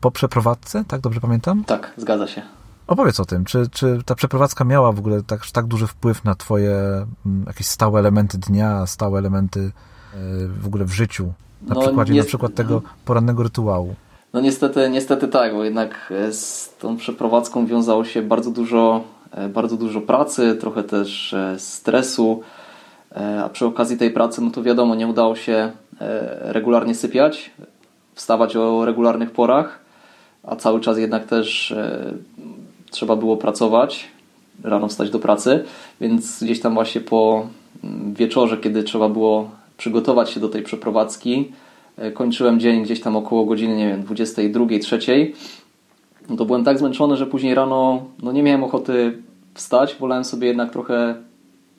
[0.00, 1.64] po przeprowadzce, tak dobrze pamiętam?
[1.64, 2.42] Tak, zgadza się.
[2.86, 6.34] Opowiedz o tym, czy, czy ta przeprowadzka miała w ogóle tak, tak duży wpływ na
[6.34, 6.72] twoje
[7.26, 9.72] m, jakieś stałe elementy dnia, stałe elementy y,
[10.48, 11.32] w ogóle w życiu?
[11.62, 12.20] Na no, przykładzie nie...
[12.20, 13.94] na przykład tego porannego rytuału.
[14.32, 19.48] No niestety, niestety tak, bo jednak e, z tą przeprowadzką wiązało się bardzo dużo, e,
[19.48, 22.42] bardzo dużo pracy, trochę też stresu,
[23.44, 25.72] a przy okazji tej pracy, no to wiadomo, nie udało się
[26.40, 27.50] regularnie sypiać,
[28.14, 29.78] wstawać o regularnych porach,
[30.42, 31.74] a cały czas jednak też
[32.96, 34.08] trzeba było pracować,
[34.64, 35.64] rano wstać do pracy,
[36.00, 37.46] więc gdzieś tam właśnie po
[37.84, 41.52] mm, wieczorze, kiedy trzeba było przygotować się do tej przeprowadzki,
[41.98, 45.32] e, kończyłem dzień gdzieś tam około godziny, nie wiem, 22, 3.
[46.28, 49.18] No to byłem tak zmęczony, że później rano no nie miałem ochoty
[49.54, 51.14] wstać, wolałem sobie jednak trochę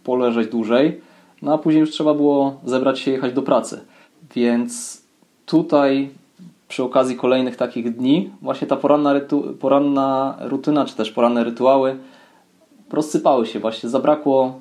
[0.04, 1.02] poleżeć dłużej,
[1.42, 3.82] no a później już trzeba było zebrać się i jechać do pracy.
[4.36, 5.02] Więc
[5.46, 6.10] tutaj
[6.68, 11.98] przy okazji kolejnych takich dni właśnie ta poranna, rytu, poranna rutyna, czy też poranne rytuały
[12.92, 14.60] rozsypały się właśnie, zabrakło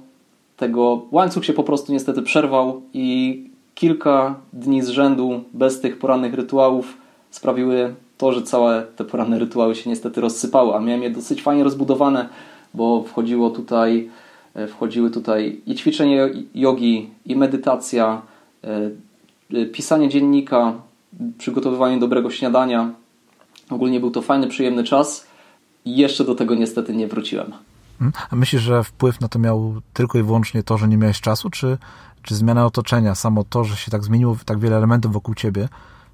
[0.57, 6.35] tego, łańcuch się po prostu niestety przerwał i kilka dni z rzędu bez tych porannych
[6.35, 6.97] rytuałów
[7.31, 11.65] sprawiły to, że całe te poranne rytuały się niestety rozsypały, a miałem je dosyć fajnie
[11.65, 12.29] rozbudowane,
[12.75, 14.11] bo wchodziło tutaj,
[14.55, 18.23] e, wchodziły tutaj i ćwiczenie jogi, i medytacja,
[18.65, 18.91] e,
[19.55, 20.75] e, pisanie dziennika,
[21.39, 22.91] przygotowywanie dobrego śniadania.
[23.71, 25.27] Ogólnie był to fajny, przyjemny czas
[25.85, 27.53] i jeszcze do tego niestety nie wróciłem.
[27.99, 28.13] Hmm?
[28.31, 31.51] A myślisz, że wpływ na to miał tylko i wyłącznie to, że nie miałeś czasu,
[31.51, 31.79] czy,
[32.23, 35.69] czy zmiana otoczenia, samo to, że się tak zmieniło tak wiele elementów wokół ciebie,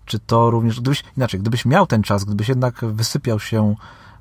[0.07, 3.74] czy to również, gdybyś, inaczej, gdybyś miał ten czas, gdybyś jednak wysypiał się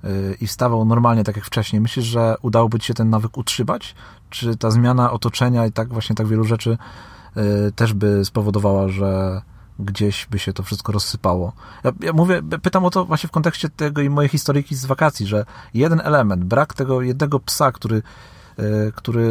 [0.03, 3.95] yy, i wstawał normalnie, tak jak wcześniej, myślisz, że udałoby ci się ten nawyk utrzymać?
[4.29, 6.77] Czy ta zmiana otoczenia i tak właśnie tak wielu rzeczy
[7.36, 7.43] yy,
[7.75, 9.41] też by spowodowała, że,
[9.80, 11.53] gdzieś by się to wszystko rozsypało.
[11.84, 15.28] Ja, ja, mówię, pytam o to właśnie w kontekście tego i mojej historyki z wakacji,
[15.28, 18.01] że jeden element, brak tego jednego psa, który,
[18.57, 19.24] e, który,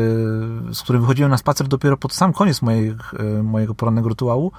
[0.72, 4.53] z którym wychodziłem na spacer dopiero pod sam koniec mojej, e, mojego porannego rytuału,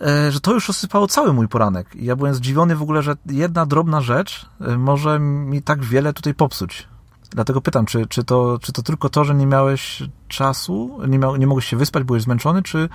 [0.00, 1.94] e, że to już rozsypało cały mój poranek.
[1.94, 4.46] I ja byłem zdziwiony w ogóle, że jedna drobna rzecz
[4.78, 6.88] może mi tak wiele tutaj popsuć
[7.30, 11.36] Dlatego pytam, czy, czy, to, czy to tylko to, że nie miałeś czasu, nie, miał,
[11.36, 12.88] nie mogłeś się wyspać, byłeś zmęczony, czy,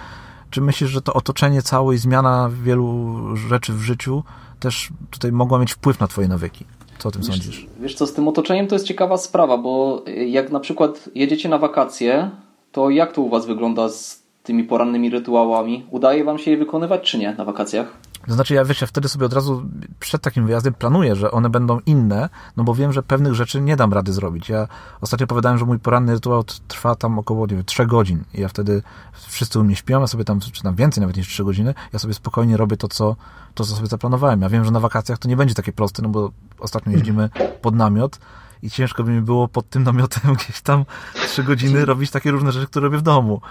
[0.51, 4.23] czy myślisz, że to otoczenie całe i zmiana wielu rzeczy w życiu
[4.59, 6.65] też tutaj mogła mieć wpływ na twoje nawyki?
[6.97, 7.67] Co o tym wiesz, sądzisz?
[7.79, 11.57] Wiesz co, z tym otoczeniem to jest ciekawa sprawa, bo jak na przykład jedziecie na
[11.57, 12.29] wakacje,
[12.71, 15.85] to jak to u was wygląda z tymi porannymi rytuałami?
[15.91, 17.97] Udaje wam się je wykonywać, czy nie na wakacjach?
[18.27, 19.63] To znaczy, ja wiesz, ja wtedy sobie od razu
[19.99, 23.75] przed takim wyjazdem planuję, że one będą inne, no bo wiem, że pewnych rzeczy nie
[23.75, 24.49] dam rady zrobić.
[24.49, 24.67] Ja
[25.01, 28.23] ostatnio powiedziałem, że mój poranny rytuał trwa tam około, nie wiem, 3 godzin.
[28.33, 28.83] I ja wtedy
[29.27, 31.99] wszyscy u mnie śpią, ja sobie tam, czy tam więcej nawet niż 3 godziny, ja
[31.99, 33.15] sobie spokojnie robię to, co,
[33.53, 34.41] to, co sobie zaplanowałem.
[34.41, 37.29] Ja wiem, że na wakacjach to nie będzie takie proste, no bo ostatnio jeździmy
[37.61, 38.19] pod namiot
[38.61, 42.51] i ciężko by mi było pod tym namiotem gdzieś tam 3 godziny robić takie różne
[42.51, 43.41] rzeczy, które robię w domu.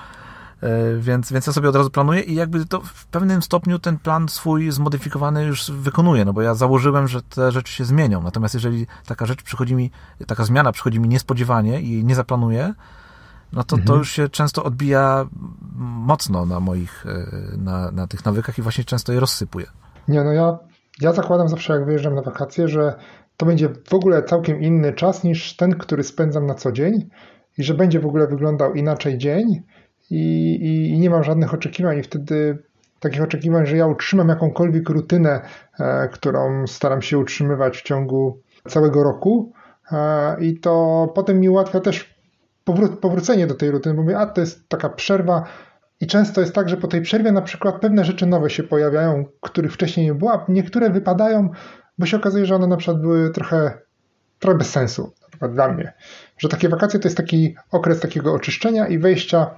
[0.63, 3.99] E, więc, więc ja sobie od razu planuję i jakby to w pewnym stopniu ten
[3.99, 8.23] plan swój zmodyfikowany już wykonuję, no bo ja założyłem, że te rzeczy się zmienią.
[8.23, 9.91] Natomiast jeżeli taka rzecz przychodzi mi,
[10.27, 12.75] taka zmiana przychodzi mi niespodziewanie i nie zaplanuję,
[13.53, 13.87] no to mhm.
[13.87, 15.27] to już się często odbija
[15.79, 19.67] mocno na moich, e, na, na tych nawykach i właśnie często je rozsypuje.
[20.09, 20.59] Nie, no ja,
[21.01, 22.95] ja zakładam zawsze jak wyjeżdżam na wakacje, że
[23.37, 27.09] to będzie w ogóle całkiem inny czas niż ten, który spędzam na co dzień
[27.59, 29.63] i że będzie w ogóle wyglądał inaczej dzień
[30.11, 31.99] i, i, i nie mam żadnych oczekiwań.
[31.99, 32.59] I wtedy
[33.01, 35.41] takich oczekiwań, że ja utrzymam jakąkolwiek rutynę,
[35.81, 39.53] e, którą staram się utrzymywać w ciągu całego roku.
[39.93, 42.15] E, i to potem mi ułatwia też
[42.67, 45.45] powró- powrócenie do tej rutyny, bo mówię, a to jest taka przerwa.
[46.01, 49.25] I często jest tak, że po tej przerwie na przykład pewne rzeczy nowe się pojawiają,
[49.41, 51.49] których wcześniej nie było, a niektóre wypadają,
[51.99, 53.79] bo się okazuje, że one na przykład były trochę,
[54.39, 55.93] trochę bez sensu, na przykład dla mnie.
[56.39, 59.51] Że takie wakacje to jest taki okres takiego oczyszczenia i wejścia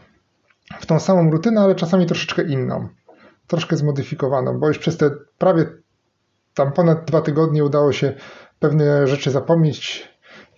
[0.80, 2.88] w tą samą rutynę, ale czasami troszeczkę inną,
[3.46, 5.66] troszkę zmodyfikowaną, bo już przez te prawie
[6.54, 8.12] tam ponad dwa tygodnie udało się
[8.58, 10.08] pewne rzeczy zapomnieć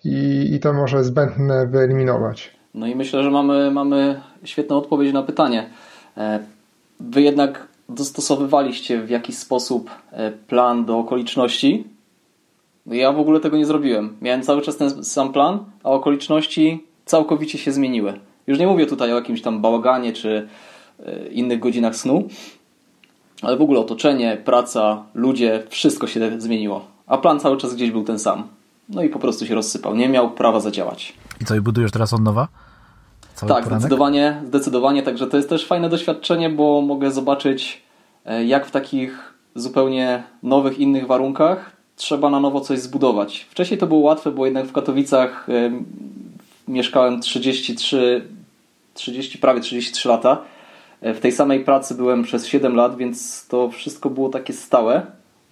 [0.05, 2.57] i, i to może zbędne wyeliminować.
[2.75, 5.71] No i myślę, że mamy, mamy świetną odpowiedź na pytanie.
[6.17, 6.41] E,
[7.01, 11.85] wy jednak dostosowywaliście w jakiś sposób e, plan do okoliczności.
[12.87, 14.17] Ja w ogóle tego nie zrobiłem.
[14.23, 18.21] Miałem cały czas ten sam plan, a okoliczności całkowicie się zmieniły.
[18.47, 20.49] Już nie mówię tutaj o jakimś tam bałaganie czy
[21.07, 22.29] e, innych godzinach snu,
[23.43, 26.85] ale w ogóle otoczenie, praca, ludzie, wszystko się zmieniło.
[27.07, 28.49] A plan cały czas gdzieś był ten sam.
[28.89, 29.97] No i po prostu się rozsypał.
[29.97, 31.13] Nie miał prawa zadziałać.
[31.41, 32.49] I co, i budujesz teraz od nowa?
[33.35, 33.81] Cały tak, poranek?
[33.81, 35.03] zdecydowanie, zdecydowanie.
[35.03, 37.83] Także to jest też fajne doświadczenie, bo mogę zobaczyć,
[38.25, 43.47] e, jak w takich zupełnie nowych, innych warunkach trzeba na nowo coś zbudować.
[43.51, 45.47] Wcześniej to było łatwe, bo jednak w Katowicach
[46.69, 48.29] mieszkałem 33,
[48.95, 50.43] 30, prawie 33 lata.
[51.01, 54.95] E, w tej samej pracy byłem przez 7 lat, więc to wszystko było takie stałe.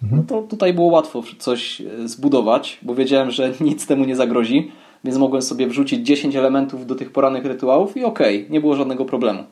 [0.03, 0.21] Mhm.
[0.21, 4.71] No to tutaj było łatwo coś e, zbudować, bo wiedziałem, że nic temu nie zagrozi,
[5.03, 8.75] więc mogłem sobie wrzucić 10 elementów do tych porannych rytuałów i okej, okay, nie było
[8.75, 9.43] żadnego problemu.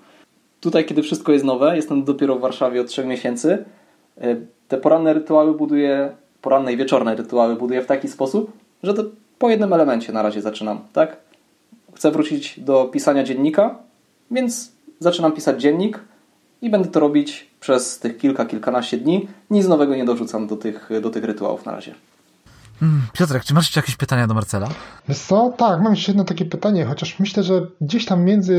[0.60, 3.66] Tutaj, kiedy wszystko jest nowe, jestem dopiero w Warszawie od 3 miesięcy,
[4.18, 4.36] e,
[4.68, 8.52] te poranne rytuały buduję, poranne i wieczorne rytuały buduję w taki sposób,
[8.84, 9.04] że to
[9.40, 11.18] po jednym elemencie na razie zaczynam, tak?
[12.02, 13.80] Chcę wrócić do pisania dziennika,
[14.32, 16.00] więc zaczynam pisać dziennik
[16.62, 19.28] i będę to robić przez tych kilka, kilkanaście dni.
[19.50, 21.96] Nic nowego nie dorzucam do tych, do tych rytuałów na razie.
[22.80, 24.70] Hmm, Piotrek, czy masz jeszcze jakieś pytania do Marcela?
[25.08, 25.54] Wiesz co?
[25.58, 28.56] Tak, mam jeszcze jedno takie pytanie, chociaż myślę, że gdzieś tam między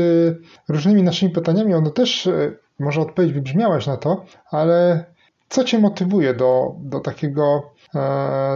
[0.69, 5.05] różnymi naszymi pytaniami ono też, e, może odpowiedź wybrzmiałaś na to, ale
[5.49, 7.72] co Cię motywuje do, do takiego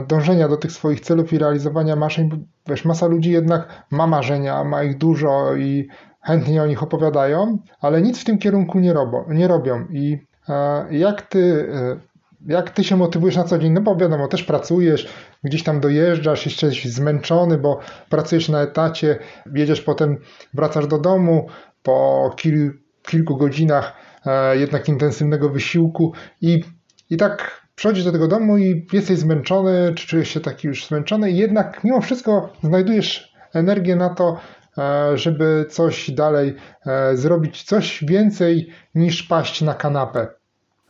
[0.07, 2.47] dążenia do tych swoich celów i realizowania marzeń?
[2.67, 5.87] Wiesz, masa ludzi jednak ma marzenia, ma ich dużo i
[6.27, 9.85] chętnie o nich opowiadają, ale nic w tym kierunku nie, robo, nie robią.
[9.91, 10.17] I
[10.49, 11.99] e, jak ty, e,
[12.47, 13.71] jak ty się motywujesz na co dzień?
[13.71, 15.09] No bo wiadomo, też pracujesz,
[15.43, 17.79] gdzieś tam dojeżdżasz, jesteś zmęczony, bo
[18.09, 19.19] pracujesz na etacie,
[19.53, 20.17] jedziesz potem,
[20.53, 21.47] wracasz do domu
[21.83, 22.73] po kil,
[23.03, 23.93] kilku godzinach
[24.25, 26.63] e, jednak intensywnego wysiłku i,
[27.09, 31.31] i tak przychodzisz do tego domu i jesteś zmęczony, czy czujesz się taki już zmęczony
[31.31, 34.37] jednak mimo wszystko znajdujesz energię na to,
[34.77, 36.55] e, żeby coś dalej
[36.85, 40.27] e, zrobić, coś więcej niż paść na kanapę.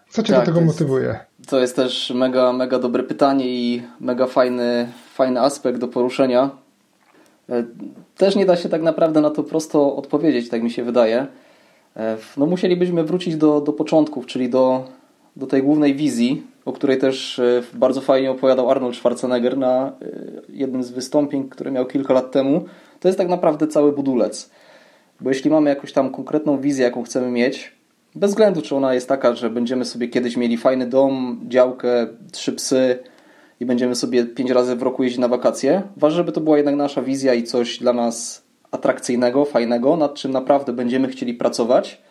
[0.10, 1.20] Co cię tak, do tego to jest, motywuje?
[1.48, 6.50] To jest też mega, mega dobre pytanie i mega fajny, fajny aspekt do poruszenia.
[7.50, 7.64] E,
[8.18, 11.28] też nie da się tak naprawdę na to prosto odpowiedzieć, tak mi się wydaje.
[12.38, 14.88] No musielibyśmy wrócić do, do początków, czyli do,
[15.38, 19.92] do tej głównej wizji, o której też e, bardzo fajnie opowiadał Arnold Schwarzenegger na e,
[20.50, 22.66] jednym z wystąpień, które miał kilka lat temu.
[23.00, 24.50] To jest tak naprawdę cały budulec.
[25.22, 27.72] Bo jeśli mamy jakąś tam konkretną wizję, jaką chcemy mieć,
[28.16, 32.54] bez względu czy ona jest taka, że będziemy sobie kiedyś mieli fajny dom, działkę, trzy
[32.54, 33.00] psy
[33.60, 35.82] i będziemy sobie pięć razy w roku jeździć na wakacje.
[35.98, 40.32] Ważne, żeby to była jednak nasza wizja i coś dla nas atrakcyjnego, fajnego, nad czym
[40.32, 42.02] naprawdę będziemy chcieli pracować.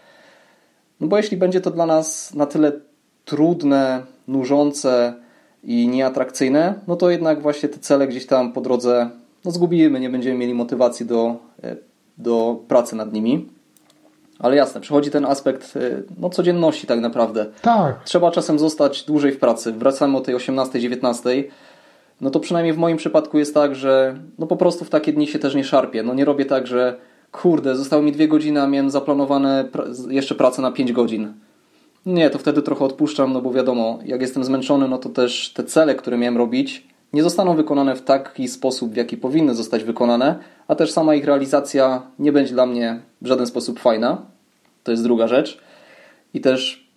[1.01, 2.73] No bo jeśli będzie to dla nas na tyle
[3.27, 5.15] trudne, nużące
[5.65, 9.11] i nieatrakcyjne, no to jednak właśnie te cele gdzieś tam po drodze
[9.45, 11.77] no zgubimy, nie będziemy mieli motywacji do, e,
[12.19, 13.49] do pracy nad nimi.
[14.39, 15.81] Ale jasne, przychodzi ten aspekt e,
[16.19, 17.47] no, codzienności tak naprawdę.
[17.63, 18.05] Tak.
[18.05, 19.73] Trzeba czasem zostać dłużej w pracy.
[19.73, 21.45] Wracamy o tej 18-19.
[22.21, 25.27] No to przynajmniej w moim przypadku jest tak, że no po prostu w takie dni
[25.27, 26.03] się też nie szarpię.
[26.03, 26.97] No nie robię tak, że
[27.33, 29.69] kurde, zostały mi dwie godziny, a miałem zaplanowane
[30.09, 31.33] jeszcze pracę na 5 godzin.
[32.07, 35.65] Nie, to wtedy trochę odpuszczam, no bo wiadomo, jak jestem zmęczony, no to też te
[35.65, 40.39] cele, które miałem robić, nie zostaną wykonane w taki sposób, w jaki powinny zostać wykonane,
[40.69, 44.23] a też sama ich realizacja nie będzie dla mnie w żaden sposób fajna.
[44.83, 45.61] To jest druga rzecz.
[46.35, 46.89] I też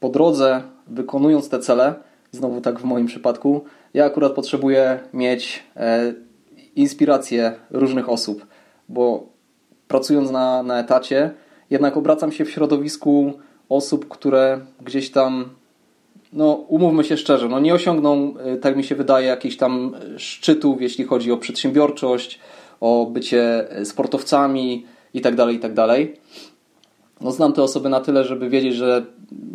[0.00, 1.94] po drodze, wykonując te cele,
[2.32, 3.64] znowu tak w moim przypadku,
[3.94, 6.12] ja akurat potrzebuję mieć e,
[6.76, 8.46] inspirację różnych osób,
[8.88, 9.26] bo
[9.88, 11.30] pracując na, na etacie,
[11.70, 13.32] jednak obracam się w środowisku
[13.68, 15.48] osób, które gdzieś tam,
[16.32, 20.82] no umówmy się szczerze, no nie osiągną, y, tak mi się wydaje, jakichś tam szczytów,
[20.82, 22.40] jeśli chodzi o przedsiębiorczość,
[22.80, 25.86] o bycie sportowcami itd., tak itd.
[25.86, 26.24] Tak
[27.20, 29.04] no, znam te osoby na tyle, żeby wiedzieć, że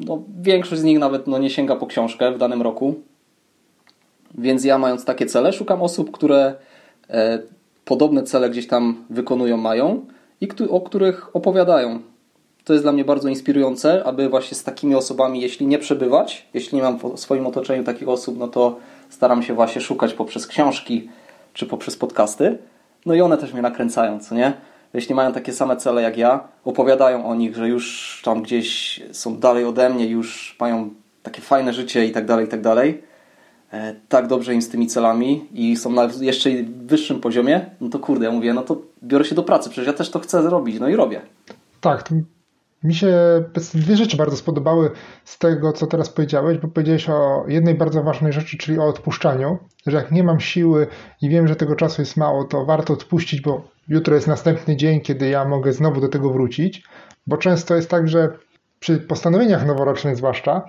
[0.06, 2.96] no, większość z nich nawet no, nie sięga po książkę w danym roku.
[4.38, 6.56] Więc ja mając takie cele, szukam osób, które
[7.10, 7.40] e,
[7.86, 10.06] podobne cele gdzieś tam wykonują, mają
[10.42, 12.00] i o których opowiadają
[12.64, 16.76] to jest dla mnie bardzo inspirujące, aby właśnie z takimi osobami, jeśli nie przebywać, jeśli
[16.76, 18.78] nie mam w swoim otoczeniu takich osób, no to
[19.10, 21.10] staram się właśnie szukać poprzez książki
[21.54, 22.58] czy poprzez podcasty.
[23.06, 24.54] No i one też mnie nakręcają, co nie?
[24.94, 29.38] Jeśli mają takie same cele jak ja, opowiadają o nich, że już tam gdzieś są
[29.38, 30.90] dalej ode mnie, już mają
[31.24, 33.04] takie fajne życie i tak dalej, i tak dalej.
[33.74, 36.50] E, tak dobrze im z tymi celami i są na jeszcze
[36.86, 39.94] wyższym poziomie, no to kurde, ja mówię, no to biorę się do pracy, przecież ja
[39.94, 41.22] też to chcę zrobić, no i robię.
[41.82, 42.04] Tak,
[42.84, 43.14] mi się
[43.74, 44.92] dwie rzeczy bardzo spodobały
[45.24, 49.58] z tego, co teraz powiedziałeś, bo powiedziałeś o jednej bardzo ważnej rzeczy, czyli o odpuszczaniu,
[49.88, 50.88] że jak nie mam siły
[51.22, 55.02] i wiem, że tego czasu jest mało, to warto odpuścić, bo jutro jest następny dzień,
[55.02, 56.84] kiedy ja mogę znowu do tego wrócić,
[57.28, 58.30] bo często jest tak, że
[58.80, 60.62] przy postanowieniach noworocznych zwłaszcza,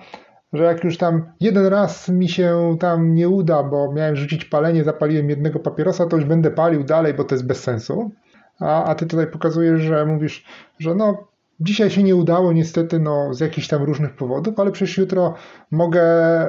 [0.53, 4.83] że jak już tam jeden raz mi się tam nie uda, bo miałem rzucić palenie,
[4.83, 8.11] zapaliłem jednego papierosa, to już będę palił dalej, bo to jest bez sensu.
[8.59, 10.45] A, a ty tutaj pokazujesz, że mówisz,
[10.79, 11.30] że no
[11.61, 15.33] Dzisiaj się nie udało niestety no, z jakichś tam różnych powodów, ale przecież jutro
[15.71, 16.03] mogę,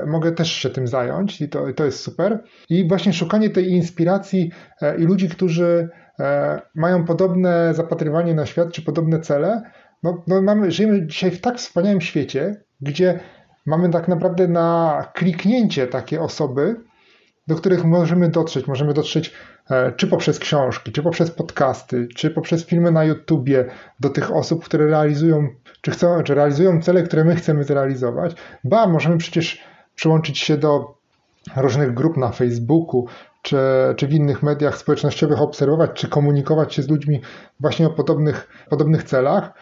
[0.06, 2.44] mogę też się tym zająć i to, to jest super.
[2.68, 4.50] I właśnie szukanie tej inspiracji
[4.80, 5.88] e, i ludzi, którzy
[6.20, 9.62] e, mają podobne zapatrywanie na świat czy podobne cele.
[10.02, 13.20] No, no mamy, żyjemy dzisiaj w tak wspaniałym świecie, gdzie
[13.66, 16.76] mamy tak naprawdę na kliknięcie takie osoby,
[17.47, 18.66] do których możemy dotrzeć.
[18.66, 19.32] Możemy dotrzeć
[19.70, 23.70] e, czy poprzez książki, czy poprzez podcasty, czy poprzez filmy na YouTubie
[24.01, 25.49] do tych osób, które realizują,
[25.80, 28.36] czy chcą, czy realizują cele, które my chcemy zrealizować.
[28.64, 29.62] Ba, możemy przecież
[29.95, 30.95] przyłączyć się do
[31.57, 33.07] różnych grup na Facebooku,
[33.43, 33.59] czy,
[33.97, 37.20] czy w innych mediach społecznościowych obserwować, czy komunikować się z ludźmi
[37.61, 39.53] właśnie o podobnych, podobnych celach,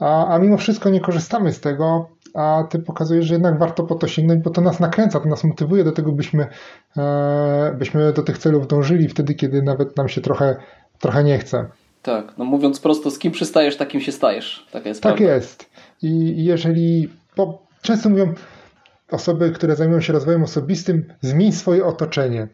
[0.00, 3.94] a, a mimo wszystko nie korzystamy z tego, a ty pokazujesz, że jednak warto po
[3.94, 6.46] to sięgnąć, bo to nas nakręca, to nas motywuje do tego, byśmy,
[6.96, 10.56] e, byśmy do tych celów dążyli wtedy, kiedy nawet nam się trochę,
[10.98, 11.66] trochę nie chce.
[12.02, 14.66] Tak, no mówiąc prosto, z kim przystajesz, takim się stajesz.
[14.72, 15.34] Taka jest tak prawda.
[15.34, 15.70] jest.
[16.02, 18.34] I jeżeli, bo często mówią
[19.10, 22.48] osoby, które zajmują się rozwojem osobistym, zmień swoje otoczenie.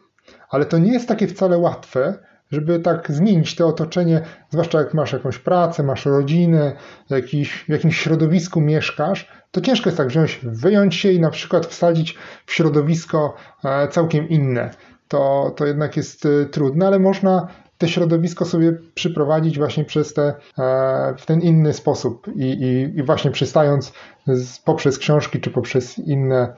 [0.50, 2.18] Ale to nie jest takie wcale łatwe,
[2.52, 4.20] żeby tak zmienić to otoczenie,
[4.50, 6.76] zwłaszcza jak masz jakąś pracę, masz rodzinę,
[7.10, 11.66] jakiś, w jakimś środowisku mieszkasz, to ciężko jest tak wziąć, wyjąć się i na przykład
[11.66, 13.34] wsadzić w środowisko
[13.64, 14.70] e, całkiem inne.
[15.08, 17.48] To, to jednak jest e, trudne, ale można
[17.78, 23.02] te środowisko sobie przyprowadzić właśnie przez te, e, w ten inny sposób i, i, i
[23.02, 23.92] właśnie przystając
[24.26, 26.54] z, poprzez książki czy poprzez inne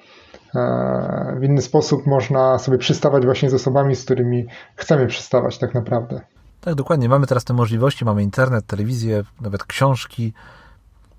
[1.41, 4.47] w inny sposób można sobie przystawać właśnie z osobami, z którymi
[4.77, 6.21] chcemy przystawać tak naprawdę.
[6.61, 7.09] Tak, dokładnie.
[7.09, 10.33] Mamy teraz te możliwości, mamy internet, telewizję, nawet książki.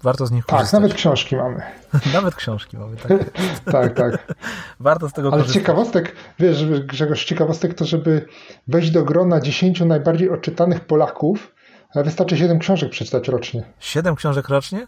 [0.04, 0.72] Warto z nich tak, korzystać.
[0.72, 1.62] Tak, nawet książki mamy.
[2.14, 3.12] nawet książki mamy, tak.
[3.74, 4.36] tak, tak.
[4.80, 5.62] Warto z tego Ale korzystać.
[5.62, 8.26] ciekawostek, wiesz, Grzegorz, ciekawostek to, żeby
[8.68, 11.56] wejść do grona 10 najbardziej odczytanych Polaków,
[11.96, 13.64] wystarczy 7 książek przeczytać rocznie.
[13.80, 14.88] 7 książek rocznie?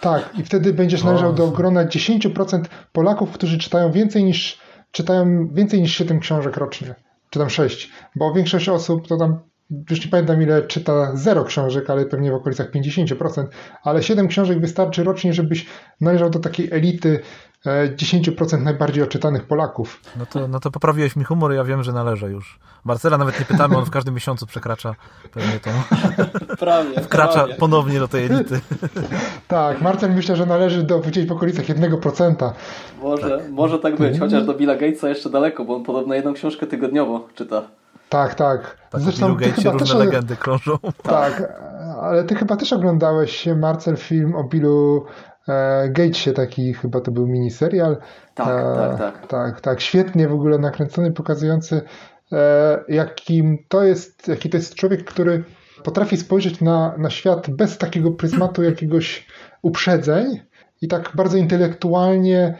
[0.00, 4.58] Tak, i wtedy będziesz należał do grona 10% Polaków, którzy czytają więcej niż
[4.90, 6.94] czytają więcej niż 7 książek rocznie,
[7.30, 9.40] czy tam 6, bo większość osób to tam
[9.90, 13.46] już nie pamiętam ile czyta 0 książek, ale pewnie w okolicach 50%,
[13.84, 15.66] ale 7 książek wystarczy rocznie, żebyś
[16.00, 17.20] należał do takiej elity
[17.66, 20.00] 10% najbardziej odczytanych Polaków.
[20.16, 22.58] No to, no to poprawiłeś mi humor, ja wiem, że należę już.
[22.84, 24.94] Marcela nawet nie pytamy, on w każdym miesiącu przekracza
[25.32, 25.70] pewnie tą.
[26.58, 27.00] Prawie.
[27.04, 27.54] Wkracza prawie.
[27.54, 28.60] ponownie do tej elity.
[29.48, 32.52] Tak, Marcel myślę, że należy do gdzieś w okolicach 1%.
[33.02, 36.66] Może, może tak być, chociaż do Billa Gatesa jeszcze daleko, bo on podobno jedną książkę
[36.66, 37.62] tygodniowo czyta.
[38.08, 38.78] Tak, tak.
[38.90, 40.78] Tak, Zresztą Bill Gatesie różne też, legendy krążą.
[41.02, 41.52] Tak,
[42.00, 45.06] ale ty chyba też oglądałeś, Marcel, film o Billu
[45.48, 47.96] e, Gatesie, taki chyba to był miniserial.
[48.34, 49.26] Tak, e, tak, tak.
[49.26, 51.82] Tak, tak, świetnie w ogóle nakręcony, pokazujący
[52.32, 55.44] e, jakim to jest, jaki to jest człowiek, który
[55.84, 59.26] potrafi spojrzeć na, na świat bez takiego pryzmatu jakiegoś
[59.62, 60.40] uprzedzeń
[60.82, 62.54] i tak bardzo intelektualnie e,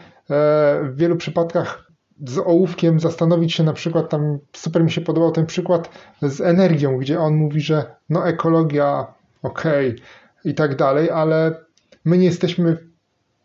[0.83, 1.88] w wielu przypadkach
[2.27, 5.89] z ołówkiem zastanowić się na przykład, tam super mi się podobał ten przykład
[6.21, 9.13] z energią, gdzie on mówi, że no ekologia,
[9.43, 10.01] okej okay,
[10.45, 11.55] i tak dalej, ale
[12.05, 12.77] my nie jesteśmy,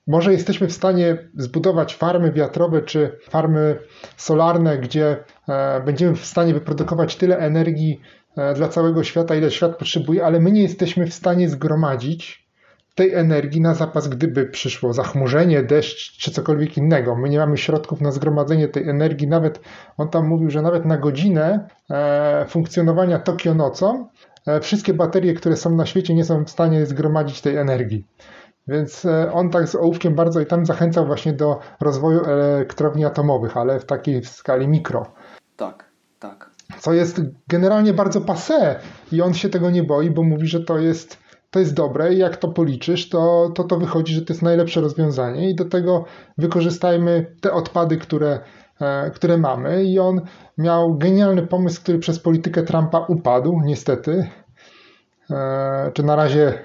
[0.07, 3.79] może jesteśmy w stanie zbudować farmy wiatrowe czy farmy
[4.16, 5.16] solarne, gdzie
[5.49, 8.01] e, będziemy w stanie wyprodukować tyle energii
[8.37, 12.43] e, dla całego świata, ile świat potrzebuje, ale my nie jesteśmy w stanie zgromadzić
[12.95, 17.16] tej energii na zapas, gdyby przyszło zachmurzenie, deszcz czy cokolwiek innego.
[17.16, 19.61] My nie mamy środków na zgromadzenie tej energii, nawet
[19.97, 24.09] on tam mówił, że nawet na godzinę e, funkcjonowania Tokio nocą
[24.47, 28.07] e, wszystkie baterie, które są na świecie nie są w stanie zgromadzić tej energii.
[28.68, 33.57] Więc e, on tak z ołówkiem bardzo i tam zachęcał właśnie do rozwoju elektrowni atomowych,
[33.57, 35.12] ale w takiej skali mikro.
[35.57, 35.84] Tak,
[36.18, 36.51] tak.
[36.78, 38.74] Co jest generalnie bardzo passé
[39.12, 41.24] i on się tego nie boi, bo mówi, że to jest
[41.55, 44.81] to jest dobre i jak to policzysz, to, to to wychodzi, że to jest najlepsze
[44.81, 46.05] rozwiązanie i do tego
[46.39, 48.39] wykorzystajmy te odpady, które,
[48.81, 50.21] e, które mamy i on
[50.59, 54.31] miał genialny pomysł, który przez politykę Trumpa upadł, niestety.
[55.31, 56.59] E, czy na razie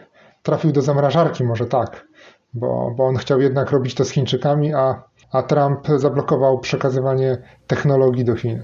[0.43, 2.07] trafił do zamrażarki, może tak,
[2.53, 7.37] bo, bo on chciał jednak robić to z Chińczykami, a, a Trump zablokował przekazywanie
[7.67, 8.63] technologii do Chin.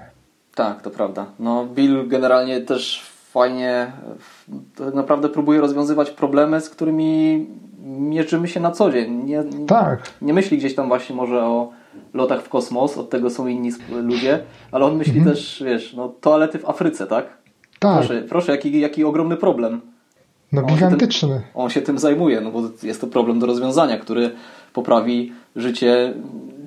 [0.55, 1.25] Tak, to prawda.
[1.39, 3.91] No, Bill generalnie też fajnie
[4.75, 7.47] tak naprawdę próbuje rozwiązywać problemy, z którymi
[7.83, 9.23] mierzymy się na co dzień.
[9.23, 10.11] Nie, tak.
[10.21, 11.71] nie myśli gdzieś tam właśnie może o
[12.13, 14.39] lotach w kosmos, od tego są inni ludzie,
[14.71, 15.35] ale on myśli mhm.
[15.35, 17.25] też, wiesz, no toalety w Afryce, tak?
[17.79, 17.97] Tak.
[17.97, 19.81] Proszę, proszę jaki, jaki ogromny problem.
[20.51, 21.29] No on gigantyczny.
[21.29, 24.31] Się tym, on się tym zajmuje, no bo jest to problem do rozwiązania, który
[24.73, 26.13] poprawi życie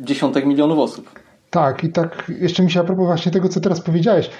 [0.01, 1.11] dziesiątek milionów osób.
[1.51, 4.31] Tak, i tak jeszcze mi się a propos właśnie tego, co teraz powiedziałeś,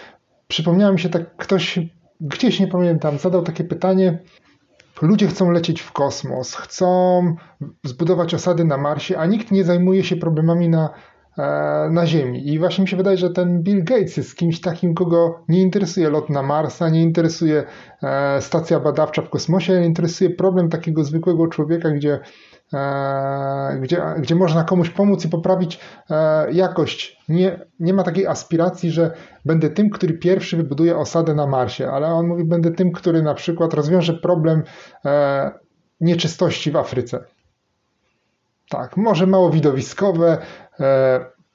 [0.49, 1.79] przypomniało mi się tak ktoś
[2.21, 4.19] gdzieś nie pamiętam, zadał takie pytanie.
[5.03, 6.87] Ludzie chcą lecieć w kosmos, chcą
[7.85, 10.91] zbudować osady na Marsie, a nikt nie zajmuje się problemami na,
[11.39, 11.43] e,
[11.91, 12.49] na Ziemi.
[12.49, 16.11] I właśnie mi się wydaje, że ten Bill Gates jest kimś takim, kogo nie interesuje
[16.11, 17.65] lot na Marsa, nie interesuje
[18.03, 22.21] e, stacja badawcza w kosmosie, nie interesuje problem takiego zwykłego człowieka, gdzie
[23.81, 27.21] gdzie, gdzie można komuś pomóc i poprawić e, jakość.
[27.29, 29.11] Nie, nie ma takiej aspiracji, że
[29.45, 33.35] będę tym, który pierwszy wybuduje osadę na Marsie, ale on mówi, będę tym, który na
[33.35, 34.63] przykład rozwiąże problem
[35.05, 35.51] e,
[36.01, 37.25] nieczystości w Afryce.
[38.69, 40.39] Tak, może mało widowiskowe,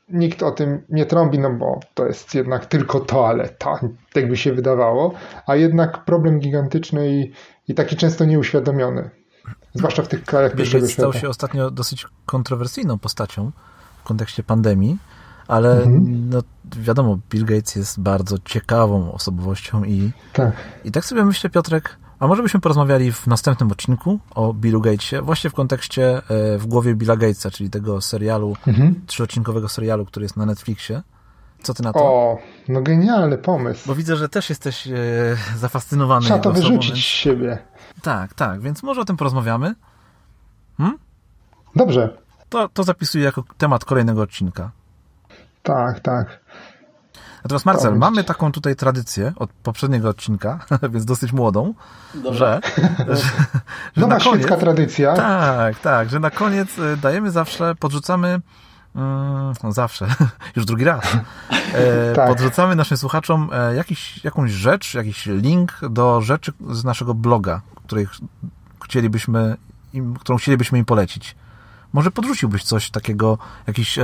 [0.09, 3.79] nikt o tym nie trąbi, no bo to jest jednak tylko toaleta,
[4.13, 5.13] tak by się wydawało,
[5.47, 7.31] a jednak problem gigantyczny i,
[7.67, 9.09] i taki często nieuświadomiony.
[9.73, 13.51] Zwłaszcza w tych krajach Bill Gates stał się ostatnio dosyć kontrowersyjną postacią
[14.03, 14.97] w kontekście pandemii,
[15.47, 16.29] ale mhm.
[16.29, 16.41] no,
[16.77, 20.51] wiadomo, Bill Gates jest bardzo ciekawą osobowością i tak.
[20.83, 25.21] i tak sobie myślę, Piotrek, a może byśmy porozmawiali w następnym odcinku o Billu Gatesie,
[25.21, 29.01] właśnie w kontekście e, w głowie Billa Gatesa, czyli tego serialu, mhm.
[29.07, 31.01] trzyodcinkowego serialu, który jest na Netflixie.
[31.63, 31.99] Co ty na to?
[31.99, 33.87] O, no genialny pomysł.
[33.87, 34.91] Bo widzę, że też jesteś e,
[35.57, 36.25] zafascynowany.
[36.25, 36.99] Trzeba to wyrzucić więc...
[36.99, 37.57] z siebie.
[38.01, 39.75] Tak, tak, więc może o tym porozmawiamy.
[40.77, 40.97] Hmm?
[41.75, 42.17] Dobrze.
[42.49, 44.71] To, to zapisuję jako temat kolejnego odcinka.
[45.63, 46.39] Tak, tak.
[47.43, 50.59] Natomiast Marcel, mamy taką tutaj tradycję od poprzedniego odcinka,
[50.93, 51.73] więc dosyć młodą,
[52.31, 52.31] że,
[53.07, 53.21] że, że
[53.95, 55.13] Nowa na koniec, świecka tradycja.
[55.13, 58.39] Tak, tak, że na koniec y, dajemy zawsze, podrzucamy
[58.95, 60.07] Mm, no zawsze,
[60.55, 61.17] już drugi raz.
[61.73, 62.27] E, tak.
[62.27, 68.07] Podrzucamy naszym słuchaczom e, jakiś, jakąś rzecz, jakiś link do rzeczy z naszego bloga, której
[68.83, 69.57] chcielibyśmy
[69.93, 71.35] im, którą chcielibyśmy im polecić.
[71.93, 73.37] Może podrzuciłbyś coś takiego,
[73.67, 74.03] jakiś, e,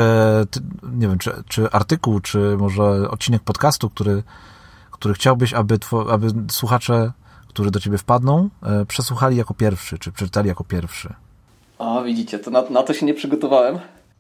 [0.52, 0.60] ty,
[0.94, 4.24] nie wiem, czy, czy artykuł, czy może odcinek podcastu, który,
[4.92, 7.12] który chciałbyś, aby, two, aby słuchacze,
[7.48, 11.14] którzy do ciebie wpadną, e, przesłuchali jako pierwszy, czy przeczytali jako pierwszy.
[11.78, 13.80] O, widzicie, to na, na to się nie przygotowałem.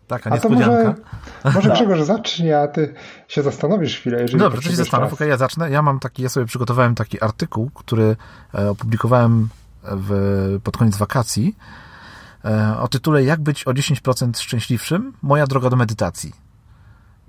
[0.09, 0.95] Taka niespodzianka.
[1.43, 2.93] Może, może Grzegorz zacznie, a ty
[3.27, 4.21] się zastanowisz chwilę.
[4.21, 5.13] Jeżeli Dobrze, to się zastanów.
[5.13, 5.69] Okay, ja zacznę.
[5.69, 8.15] Ja mam taki, ja sobie przygotowałem taki artykuł, który
[8.55, 9.49] e, opublikowałem
[9.83, 11.55] w, pod koniec wakacji
[12.45, 15.13] e, o tytule Jak być o 10% szczęśliwszym?
[15.21, 16.33] Moja droga do medytacji.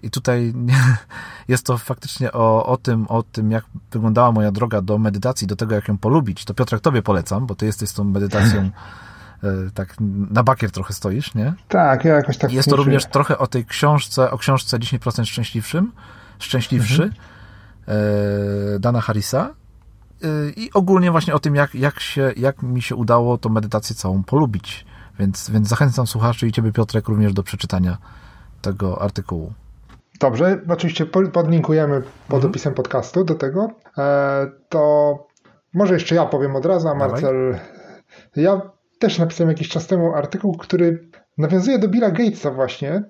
[0.03, 0.55] I tutaj
[1.49, 5.57] jest to faktycznie o, o, tym, o tym, jak wyglądała moja droga do medytacji, do
[5.57, 6.45] tego, jak ją polubić.
[6.45, 8.71] To Piotrek, tobie polecam, bo ty jesteś tą medytacją
[9.75, 9.95] tak
[10.31, 11.55] na bakier trochę stoisz, nie?
[11.69, 15.93] Tak, ja jakoś tak Jest to również trochę o tej książce, o książce 10% szczęśliwszym,
[16.39, 17.21] szczęśliwszy, mhm.
[17.87, 19.55] E, Dana Harrisa
[20.23, 20.27] e,
[20.57, 24.25] i ogólnie właśnie o tym, jak, jak, się, jak mi się udało tą medytację całą
[24.25, 24.87] polubić.
[25.19, 27.99] Więc, więc zachęcam słuchaczy i ciebie, Piotrek, również do przeczytania
[28.63, 29.53] tego artykułu.
[30.21, 32.51] Dobrze, oczywiście podlinkujemy pod mhm.
[32.51, 33.71] opisem podcastu do tego.
[33.99, 35.15] E, to
[35.75, 37.59] może jeszcze ja powiem od razu, a Marcel.
[38.37, 38.61] Ja
[39.01, 43.03] też napisałem jakiś czas temu artykuł, który nawiązuje do Billa Gatesa właśnie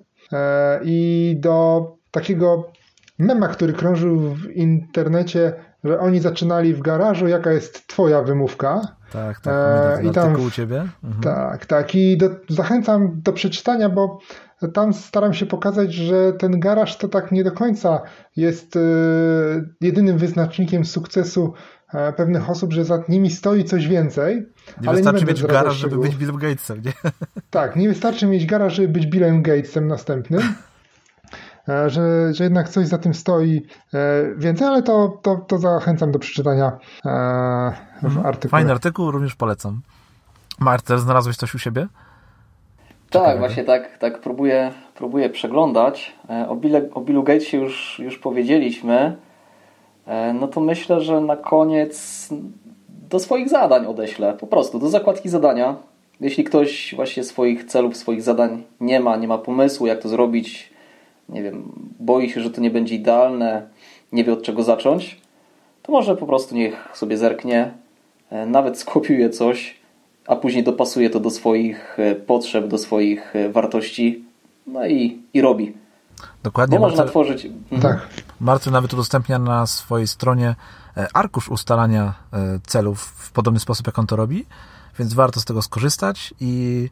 [0.83, 2.71] i do takiego
[3.19, 8.81] mema, który krążył w internecie, że oni zaczynali w garażu, jaka jest twoja wymówka.
[9.11, 9.53] Tak, tak,
[9.99, 10.87] e, i tam, u ciebie.
[11.03, 11.23] Mhm.
[11.23, 14.19] Tak, tak i do, zachęcam do przeczytania, bo
[14.73, 18.01] tam staram się pokazać, że ten garaż to tak nie do końca
[18.35, 18.79] jest e,
[19.81, 21.80] jedynym wyznacznikiem sukcesu e,
[22.17, 24.45] pewnych osób, że za nimi stoi coś więcej.
[24.81, 26.93] Nie ale wystarczy nie mieć garaż, żeby być Billem Gatesem, nie?
[27.49, 30.41] Tak, nie wystarczy mieć garaż, żeby być Billem Gatesem następnym.
[31.69, 33.99] E, że, że jednak coś za tym stoi e,
[34.37, 37.11] więcej, ale to, to, to zachęcam do przeczytania e,
[38.01, 38.25] w mhm.
[38.25, 38.49] artykule.
[38.51, 39.81] Fajny artykuł, również polecam.
[40.59, 41.87] Marcel, znalazłeś coś u siebie?
[43.09, 46.15] Tak, właśnie tak, tak próbuję, próbuję przeglądać.
[46.47, 49.17] O, Bille, o Billu Gatesie już, już powiedzieliśmy.
[50.33, 52.29] No to myślę, że na koniec
[53.09, 54.33] do swoich zadań odeślę.
[54.39, 55.75] Po prostu do zakładki zadania.
[56.21, 60.73] Jeśli ktoś właśnie swoich celów, swoich zadań nie ma, nie ma pomysłu, jak to zrobić,
[61.29, 63.67] nie wiem, boi się, że to nie będzie idealne,
[64.11, 65.21] nie wie od czego zacząć,
[65.83, 67.71] to może po prostu niech sobie zerknie,
[68.29, 69.75] e, nawet skopiuje coś,
[70.27, 74.23] a później dopasuje to do swoich e, potrzeb, do swoich e, wartości,
[74.67, 75.73] no i, i robi.
[76.43, 76.79] Dokładnie.
[76.79, 77.47] Bo można tworzyć.
[77.81, 78.07] Tak.
[78.41, 80.55] Marcel nawet udostępnia na swojej stronie
[81.13, 82.13] arkusz ustalania
[82.67, 84.45] celów w podobny sposób, jak on to robi,
[84.99, 86.89] więc warto z tego skorzystać i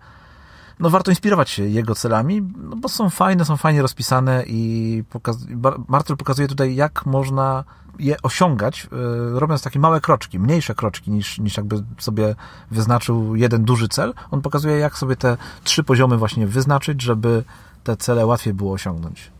[0.79, 5.37] no warto inspirować się jego celami, no bo są fajne, są fajnie rozpisane i pokaz
[6.17, 7.63] pokazuje tutaj, jak można
[7.99, 8.87] je osiągać,
[9.33, 12.35] yy, robiąc takie małe kroczki, mniejsze kroczki niż, niż jakby sobie
[12.71, 14.13] wyznaczył jeden duży cel.
[14.31, 17.43] On pokazuje, jak sobie te trzy poziomy właśnie wyznaczyć, żeby
[17.83, 19.31] te cele łatwiej było osiągnąć.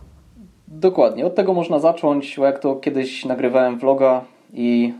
[0.71, 1.25] Dokładnie.
[1.25, 4.21] Od tego można zacząć, jak to kiedyś nagrywałem vloga
[4.53, 4.93] i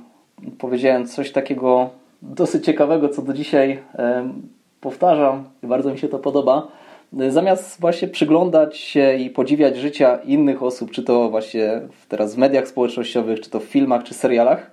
[0.58, 1.90] powiedziałem coś takiego
[2.22, 3.80] dosyć ciekawego, co do dzisiaj
[4.82, 6.68] powtarzam i bardzo mi się to podoba.
[7.30, 12.68] Zamiast właśnie przyglądać się i podziwiać życia innych osób, czy to właśnie teraz w mediach
[12.68, 14.72] społecznościowych, czy to w filmach, czy serialach,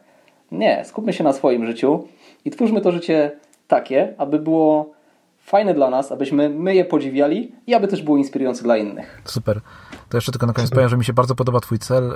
[0.53, 2.05] nie, skupmy się na swoim życiu
[2.45, 3.31] i twórzmy to życie
[3.69, 4.96] takie, aby było
[5.47, 9.23] fajne dla nas, abyśmy my je podziwiali i aby też było inspirujące dla innych.
[9.25, 9.61] Super.
[10.09, 12.15] To jeszcze tylko na koniec powiem, że mi się bardzo podoba Twój cel e,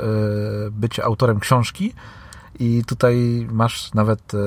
[0.70, 1.93] bycie autorem książki
[2.61, 4.39] i tutaj masz nawet e,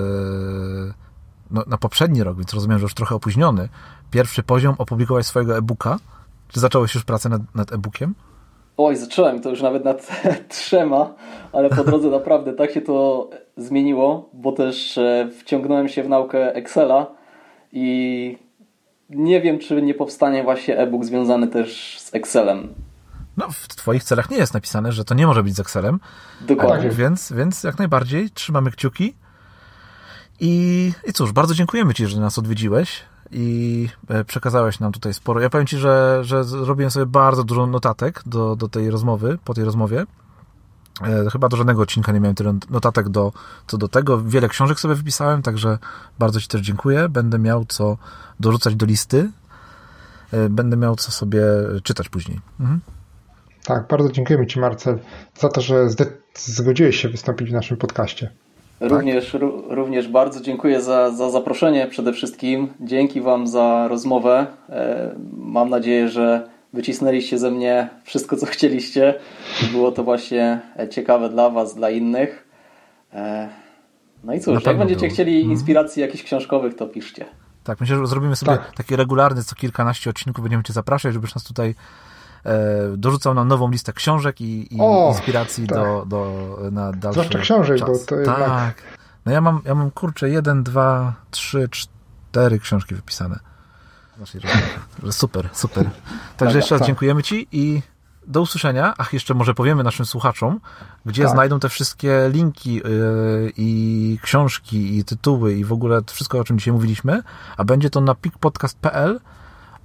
[1.52, 3.70] no, na poprzedni rok, więc rozumiem, że już trochę opóźniony,
[4.12, 5.98] pierwszy poziom opublikować swojego e-booka.
[6.48, 8.16] Czy zacząłeś już pracę nad, nad e-bookiem?
[8.78, 11.14] Oj, zacząłem to już nawet nad trzema,
[11.54, 16.56] ale po drodze naprawdę tak się to zmieniło, bo też e, wciągnąłem się w naukę
[16.56, 17.08] Excela
[17.72, 18.43] i
[19.16, 22.74] nie wiem, czy nie powstanie właśnie e-book związany też z Excelem.
[23.38, 26.00] No, w Twoich celach nie jest napisane, że to nie może być z Excelem.
[26.42, 26.90] Dokładnie.
[26.90, 29.14] Więc, więc jak najbardziej trzymamy kciuki.
[30.40, 33.02] I, I cóż, bardzo dziękujemy Ci, że nas odwiedziłeś
[33.32, 35.42] i e, przekazałeś nam tutaj sporo.
[35.42, 39.54] Ja powiem Ci, że, że zrobiłem sobie bardzo dużo notatek do, do tej rozmowy, po
[39.54, 40.06] tej rozmowie.
[41.02, 43.32] E, chyba do żadnego odcinka nie miałem tyle notatek do,
[43.68, 44.22] co do tego.
[44.22, 45.78] Wiele książek sobie wypisałem, także
[46.20, 47.10] bardzo Ci też dziękuję.
[47.10, 47.98] Będę miał co
[48.40, 49.32] dorzucać do listy.
[50.32, 51.44] E, będę miał co sobie
[51.84, 52.40] czytać później.
[52.60, 52.80] Mhm.
[53.66, 55.00] Tak, bardzo dziękujemy Ci, Marcel,
[55.36, 55.88] za to, że
[56.36, 58.30] zgodziłeś się wystąpić w naszym podcaście.
[58.80, 58.92] Tak?
[58.92, 59.38] Również,
[59.70, 62.74] również bardzo dziękuję za, za zaproszenie przede wszystkim.
[62.80, 64.48] Dzięki Wam za rozmowę.
[64.70, 69.20] E, mam nadzieję, że wycisnęliście ze mnie wszystko, co chcieliście.
[69.72, 72.48] Było to właśnie ciekawe dla Was, dla innych.
[73.14, 73.50] E,
[74.24, 75.14] no i cóż, jak będziecie było.
[75.14, 75.52] chcieli mhm.
[75.52, 77.26] inspiracji jakichś książkowych, to piszcie.
[77.64, 78.76] Tak, myślę, że zrobimy sobie tak.
[78.76, 81.76] taki regularny, co kilkanaście odcinków będziemy Cię zapraszać, żebyś nas tutaj
[82.46, 85.78] E, dorzucał nam nową listę książek i, i o, inspiracji tak.
[85.78, 87.90] do, do, na dalszy Zwłaszcza książek, czas.
[87.90, 88.38] bo to jednak...
[88.38, 88.84] Tak.
[89.26, 93.40] No ja mam, ja mam kurczę, jeden, dwa, trzy, cztery książki wypisane.
[95.12, 95.90] Super, super.
[96.38, 96.88] Także jeszcze raz tak.
[96.88, 97.82] dziękujemy Ci i
[98.28, 98.94] do usłyszenia.
[98.98, 100.60] Ach, jeszcze może powiemy naszym słuchaczom,
[101.06, 101.32] gdzie Tak.
[101.32, 102.82] znajdą te wszystkie linki yy,
[103.58, 107.24] i książki, i tytuły, i w ogóle wszystko, o czym dzisiaj mówiliśmy.
[107.58, 109.20] A będzie to na pikpodcast.pl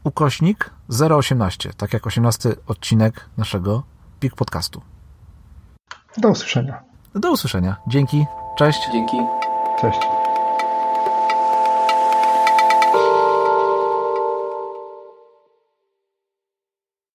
[0.05, 0.71] ukośnik
[1.17, 3.83] 018, tak jak 18 odcinek naszego
[4.21, 4.83] Pik Podcastu.
[6.17, 6.83] Do usłyszenia.
[7.15, 7.77] Do usłyszenia.
[7.89, 8.25] Dzięki.
[8.59, 8.79] Cześć.
[8.93, 9.17] Dzięki.
[9.81, 10.18] Cześć.